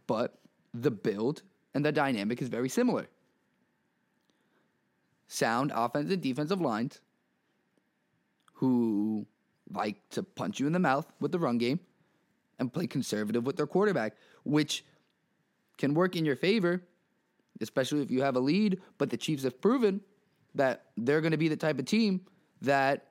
but 0.08 0.40
the 0.74 0.90
build 0.90 1.44
and 1.74 1.86
the 1.86 1.92
dynamic 1.92 2.42
is 2.42 2.48
very 2.48 2.70
similar. 2.70 3.08
Sound 5.28 5.72
offensive 5.76 6.14
and 6.14 6.24
defensive 6.24 6.60
lines 6.60 7.02
who 8.54 9.28
like 9.72 9.98
to 10.10 10.24
punch 10.24 10.60
you 10.60 10.66
in 10.66 10.74
the 10.74 10.80
mouth 10.80 11.06
with 11.20 11.32
the 11.32 11.38
run 11.38 11.60
game 11.60 11.80
and 12.58 12.74
play 12.74 12.88
conservative 12.88 13.46
with 13.46 13.56
their 13.56 13.68
quarterback, 13.68 14.16
which 14.44 14.84
can 15.78 15.94
work 15.94 16.16
in 16.16 16.26
your 16.26 16.36
favor, 16.36 16.82
especially 17.62 18.02
if 18.02 18.10
you 18.10 18.22
have 18.22 18.36
a 18.36 18.40
lead. 18.40 18.82
But 18.98 19.10
the 19.12 19.18
Chiefs 19.18 19.44
have 19.44 19.62
proven 19.62 20.02
that 20.56 20.86
they're 20.98 21.22
going 21.22 21.32
to 21.32 21.38
be 21.38 21.48
the 21.48 21.56
type 21.56 21.78
of 21.78 21.86
team 21.86 22.22
that 22.62 23.08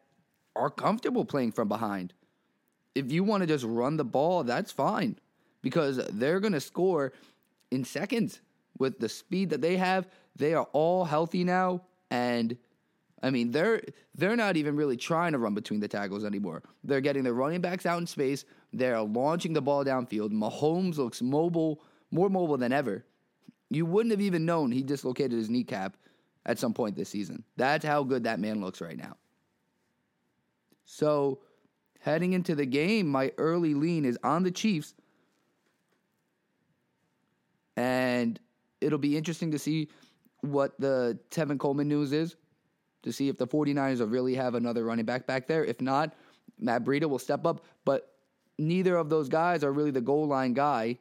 are 0.56 0.70
comfortable 0.70 1.24
playing 1.24 1.52
from 1.52 1.68
behind. 1.68 2.12
If 2.94 3.12
you 3.12 3.24
want 3.24 3.42
to 3.42 3.46
just 3.46 3.64
run 3.64 3.96
the 3.96 4.04
ball, 4.04 4.44
that's 4.44 4.72
fine 4.72 5.18
because 5.62 5.98
they're 6.12 6.40
going 6.40 6.52
to 6.52 6.60
score 6.60 7.12
in 7.70 7.84
seconds 7.84 8.40
with 8.78 8.98
the 8.98 9.08
speed 9.08 9.50
that 9.50 9.60
they 9.60 9.76
have. 9.76 10.08
They 10.36 10.54
are 10.54 10.68
all 10.72 11.04
healthy 11.04 11.44
now 11.44 11.82
and 12.10 12.56
I 13.22 13.30
mean, 13.30 13.50
they're 13.50 13.82
they're 14.14 14.36
not 14.36 14.56
even 14.56 14.76
really 14.76 14.96
trying 14.96 15.32
to 15.32 15.38
run 15.38 15.54
between 15.54 15.80
the 15.80 15.88
tackles 15.88 16.24
anymore. 16.24 16.62
They're 16.84 17.00
getting 17.00 17.24
their 17.24 17.34
running 17.34 17.60
backs 17.60 17.86
out 17.86 17.98
in 17.98 18.06
space. 18.06 18.44
They're 18.72 19.00
launching 19.00 19.52
the 19.52 19.62
ball 19.62 19.84
downfield. 19.84 20.30
Mahomes 20.30 20.98
looks 20.98 21.20
mobile, 21.20 21.82
more 22.10 22.28
mobile 22.28 22.56
than 22.56 22.72
ever. 22.72 23.04
You 23.70 23.86
wouldn't 23.86 24.12
have 24.12 24.20
even 24.20 24.46
known 24.46 24.70
he 24.70 24.82
dislocated 24.82 25.32
his 25.32 25.50
kneecap 25.50 25.96
at 26.46 26.58
some 26.58 26.72
point 26.72 26.96
this 26.96 27.08
season. 27.08 27.44
That's 27.56 27.84
how 27.84 28.02
good 28.02 28.24
that 28.24 28.40
man 28.40 28.60
looks 28.60 28.80
right 28.80 28.96
now. 28.96 29.16
So, 30.84 31.40
heading 32.08 32.32
into 32.32 32.54
the 32.54 32.64
game, 32.64 33.06
my 33.06 33.30
early 33.36 33.74
lean 33.74 34.06
is 34.06 34.18
on 34.24 34.42
the 34.42 34.50
Chiefs. 34.50 34.94
And 37.76 38.40
it'll 38.80 38.98
be 38.98 39.16
interesting 39.16 39.50
to 39.50 39.58
see 39.58 39.88
what 40.40 40.72
the 40.80 41.18
Tevin 41.30 41.58
Coleman 41.58 41.86
news 41.86 42.12
is 42.12 42.36
to 43.02 43.12
see 43.12 43.28
if 43.28 43.36
the 43.36 43.46
49ers 43.46 44.00
will 44.00 44.06
really 44.06 44.34
have 44.34 44.54
another 44.54 44.84
running 44.84 45.04
back 45.04 45.26
back 45.26 45.46
there. 45.46 45.64
If 45.64 45.82
not, 45.82 46.14
Matt 46.58 46.82
Breida 46.82 47.08
will 47.08 47.18
step 47.18 47.46
up. 47.46 47.64
But 47.84 48.10
neither 48.58 48.96
of 48.96 49.10
those 49.10 49.28
guys 49.28 49.62
are 49.62 49.72
really 49.72 49.90
the 49.90 50.00
goal 50.00 50.26
line 50.26 50.54
guy. 50.54 50.98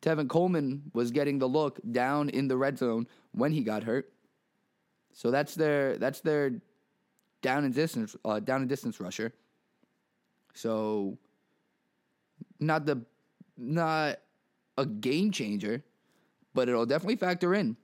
Tevin 0.00 0.28
Coleman 0.28 0.82
was 0.94 1.10
getting 1.10 1.38
the 1.40 1.48
look 1.48 1.80
down 1.90 2.28
in 2.28 2.46
the 2.46 2.56
red 2.56 2.78
zone 2.78 3.08
when 3.32 3.52
he 3.52 3.62
got 3.62 3.82
hurt. 3.82 4.12
So 5.12 5.32
that's 5.32 5.56
their 5.56 5.98
that's 5.98 6.20
their 6.20 6.52
down 7.42 7.64
and 7.64 7.74
distance 7.74 8.14
uh, 8.24 8.38
down 8.38 8.60
and 8.60 8.68
distance 8.68 9.00
rusher. 9.00 9.34
So 10.54 11.18
not 12.58 12.86
the 12.86 13.02
not 13.56 14.18
a 14.78 14.86
game 14.86 15.30
changer, 15.30 15.82
but 16.54 16.68
it'll 16.68 16.86
definitely 16.86 17.16
factor 17.16 17.54
in 17.54 17.76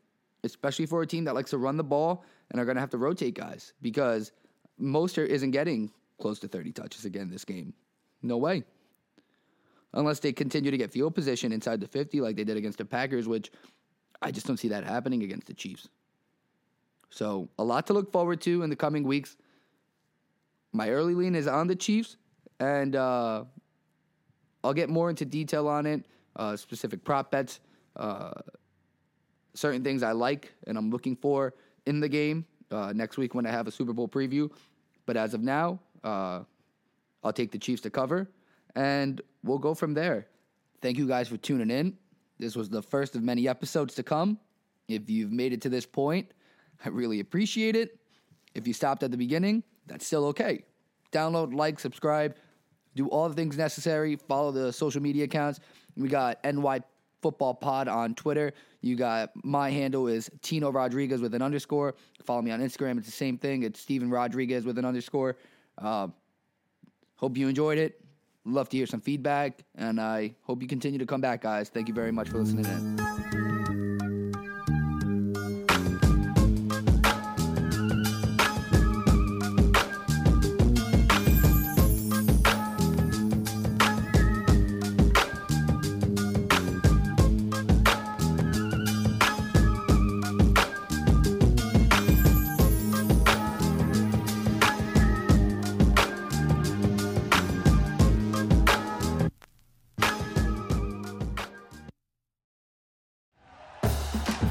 especially 0.47 0.87
for 0.87 1.03
a 1.03 1.07
team 1.07 1.25
that 1.25 1.35
likes 1.35 1.51
to 1.51 1.59
run 1.59 1.77
the 1.77 1.85
ball 1.85 2.25
and 2.51 2.61
are 2.61 2.65
going 2.65 2.77
to 2.77 2.81
have 2.81 2.91
to 2.91 2.99
rotate 2.99 3.35
guys 3.35 3.75
because 3.83 4.33
Mostert 4.81 5.29
isn't 5.29 5.51
getting 5.51 5.91
close 6.19 6.39
to 6.39 6.49
30 6.49 6.73
touches 6.73 7.05
again 7.05 7.29
this 7.29 7.45
game. 7.45 7.75
No 8.23 8.39
way. 8.39 8.65
Unless 9.93 10.21
they 10.21 10.33
continue 10.33 10.71
to 10.71 10.77
get 10.77 10.91
field 10.91 11.15
position 11.15 11.53
inside 11.53 11.81
the 11.81 11.89
50 11.89 12.21
like 12.21 12.37
they 12.37 12.45
did 12.45 12.57
against 12.57 12.79
the 12.79 12.85
Packers, 12.85 13.29
which 13.29 13.51
I 14.23 14.31
just 14.31 14.47
don't 14.47 14.57
see 14.57 14.69
that 14.69 14.85
happening 14.85 15.23
against 15.23 15.47
the 15.47 15.55
Chiefs. 15.55 15.89
So, 17.11 17.49
a 17.59 17.65
lot 17.65 17.87
to 17.87 17.93
look 17.93 18.11
forward 18.11 18.41
to 18.43 18.63
in 18.63 18.71
the 18.71 18.77
coming 18.77 19.05
weeks. 19.05 19.37
My 20.73 20.91
early 20.91 21.15
lean 21.15 21.35
is 21.35 21.47
on 21.47 21.67
the 21.67 21.77
Chiefs, 21.77 22.17
and 22.61 22.97
uh, 22.97 23.45
I'll 24.65 24.75
get 24.75 24.89
more 24.89 25.11
into 25.11 25.25
detail 25.25 25.69
on 25.69 25.87
it, 25.87 26.05
uh, 26.37 26.57
specific 26.57 27.05
prop 27.05 27.31
bets. 27.31 27.61
Uh, 27.95 28.33
certain 29.55 29.83
things 29.83 30.03
I 30.03 30.13
like 30.13 30.53
and 30.67 30.77
I'm 30.77 30.91
looking 30.91 31.17
for 31.17 31.55
in 31.87 32.01
the 32.01 32.09
game 32.09 32.45
uh, 32.71 32.93
next 32.95 33.17
week 33.17 33.35
when 33.35 33.47
I 33.47 33.51
have 33.51 33.67
a 33.67 33.71
Super 33.71 33.93
Bowl 33.93 34.09
preview. 34.09 34.51
But 35.07 35.17
as 35.17 35.35
of 35.35 35.43
now, 35.43 35.81
uh, 36.05 36.41
I'll 37.25 37.33
take 37.33 37.53
the 37.53 37.59
Chiefs 37.59 37.83
to 37.83 37.91
cover, 37.91 38.29
and 38.75 39.21
we'll 39.43 39.59
go 39.59 39.75
from 39.75 39.95
there. 39.95 40.27
Thank 40.83 40.99
you 40.99 41.09
guys 41.09 41.29
for 41.29 41.37
tuning 41.37 41.71
in. 41.71 41.97
This 42.39 42.55
was 42.55 42.69
the 42.69 42.83
first 42.83 43.17
of 43.17 43.23
many 43.23 43.49
episodes 43.49 43.95
to 43.95 44.03
come. 44.03 44.39
If 44.89 45.09
you've 45.09 45.33
made 45.33 45.53
it 45.53 45.63
to 45.63 45.69
this 45.69 45.87
point, 45.87 46.33
I 46.85 46.91
really 46.91 47.21
appreciate 47.21 47.75
it. 47.75 47.99
If 48.55 48.67
you 48.67 48.73
stopped 48.73 49.03
at 49.03 49.11
the 49.11 49.17
beginning, 49.17 49.63
that's 49.87 50.07
still 50.07 50.27
okay. 50.27 50.65
Download, 51.13 51.55
like, 51.55 51.81
subscribe, 51.81 52.37
do 52.97 53.09
all 53.09 53.29
the 53.29 53.35
things 53.35 53.57
necessary. 53.57 54.17
Follow 54.17 54.51
the 54.51 54.73
social 54.73 55.01
media 55.01 55.25
accounts. 55.25 55.61
We 55.97 56.09
got 56.09 56.43
NY 56.45 56.81
Football 57.23 57.55
Pod 57.55 57.89
on 57.89 58.15
Twitter. 58.15 58.53
You 58.81 58.97
got 58.97 59.31
my 59.45 59.71
handle 59.71 60.09
is 60.09 60.31
Tino 60.43 60.71
Rodriguez 60.71 61.21
with 61.21 61.35
an 61.35 61.43
underscore. 61.43 61.95
Follow 62.25 62.43
me 62.43 62.51
on 62.51 62.61
Instagram. 62.61 62.99
It's 62.99 63.07
the 63.07 63.13
same 63.13 63.39
thing. 63.39 63.63
It's 63.63 63.81
Steven 63.81 64.11
Rodriguez 64.11 64.65
with 64.65 64.79
an 64.79 64.85
underscore. 64.85 65.37
Uh, 65.79 66.09
hope 67.17 67.37
you 67.37 67.49
enjoyed 67.49 67.79
it. 67.79 68.01
Love 68.45 68.69
to 68.69 68.77
hear 68.77 68.87
some 68.87 69.01
feedback, 69.01 69.65
and 69.75 70.01
I 70.01 70.37
hope 70.43 70.63
you 70.63 70.69
continue 70.69 71.01
to 71.01 71.07
come 71.07 71.21
back, 71.21 71.43
guys. 71.43 71.69
Thank 71.69 71.89
you 71.89 71.95
very 71.95 72.13
much 72.13 72.29
for 72.29 72.39
listening 72.39 72.65
in. 72.65 73.66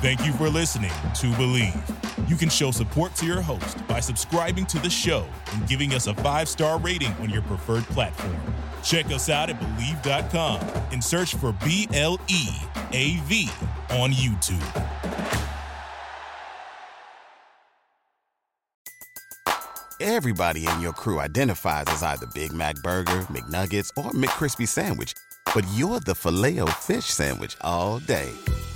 Thank 0.05 0.23
you 0.23 0.33
for 0.33 0.49
listening 0.49 0.91
to 1.15 1.31
Bleav. 1.31 2.29
You 2.29 2.35
can 2.35 2.47
show 2.47 2.69
support 2.69 3.15
to 3.15 3.25
your 3.25 3.41
host 3.41 3.87
by 3.87 3.99
subscribing 3.99 4.67
to 4.67 4.77
the 4.77 4.87
show 4.87 5.25
and 5.51 5.67
giving 5.67 5.95
us 5.95 6.05
a 6.05 6.13
five 6.13 6.47
star 6.47 6.77
rating 6.79 7.11
on 7.13 7.31
your 7.31 7.41
preferred 7.41 7.85
platform. 7.85 8.37
Check 8.83 9.07
us 9.07 9.29
out 9.29 9.49
at 9.49 9.59
Bleav.com 9.59 10.61
and 10.91 11.03
search 11.03 11.33
for 11.33 11.53
B 11.65 11.87
L 11.91 12.19
E 12.27 12.49
A 12.91 13.17
V 13.21 13.49
on 13.89 14.11
YouTube. 14.11 14.61
Everybody 19.99 20.67
in 20.67 20.81
your 20.81 20.93
crew 20.93 21.19
identifies 21.19 21.85
as 21.87 22.03
either 22.03 22.27
Big 22.35 22.53
Mac 22.53 22.75
Burger, 22.83 23.21
McNuggets, 23.31 23.89
or 23.97 24.11
McCrispy 24.11 24.67
Sandwich. 24.67 25.15
But 25.55 25.65
you're 25.73 25.99
the 25.99 26.13
filet 26.13 26.59
fish 26.73 27.05
Sandwich 27.05 27.57
all 27.61 27.97
day. 27.97 28.29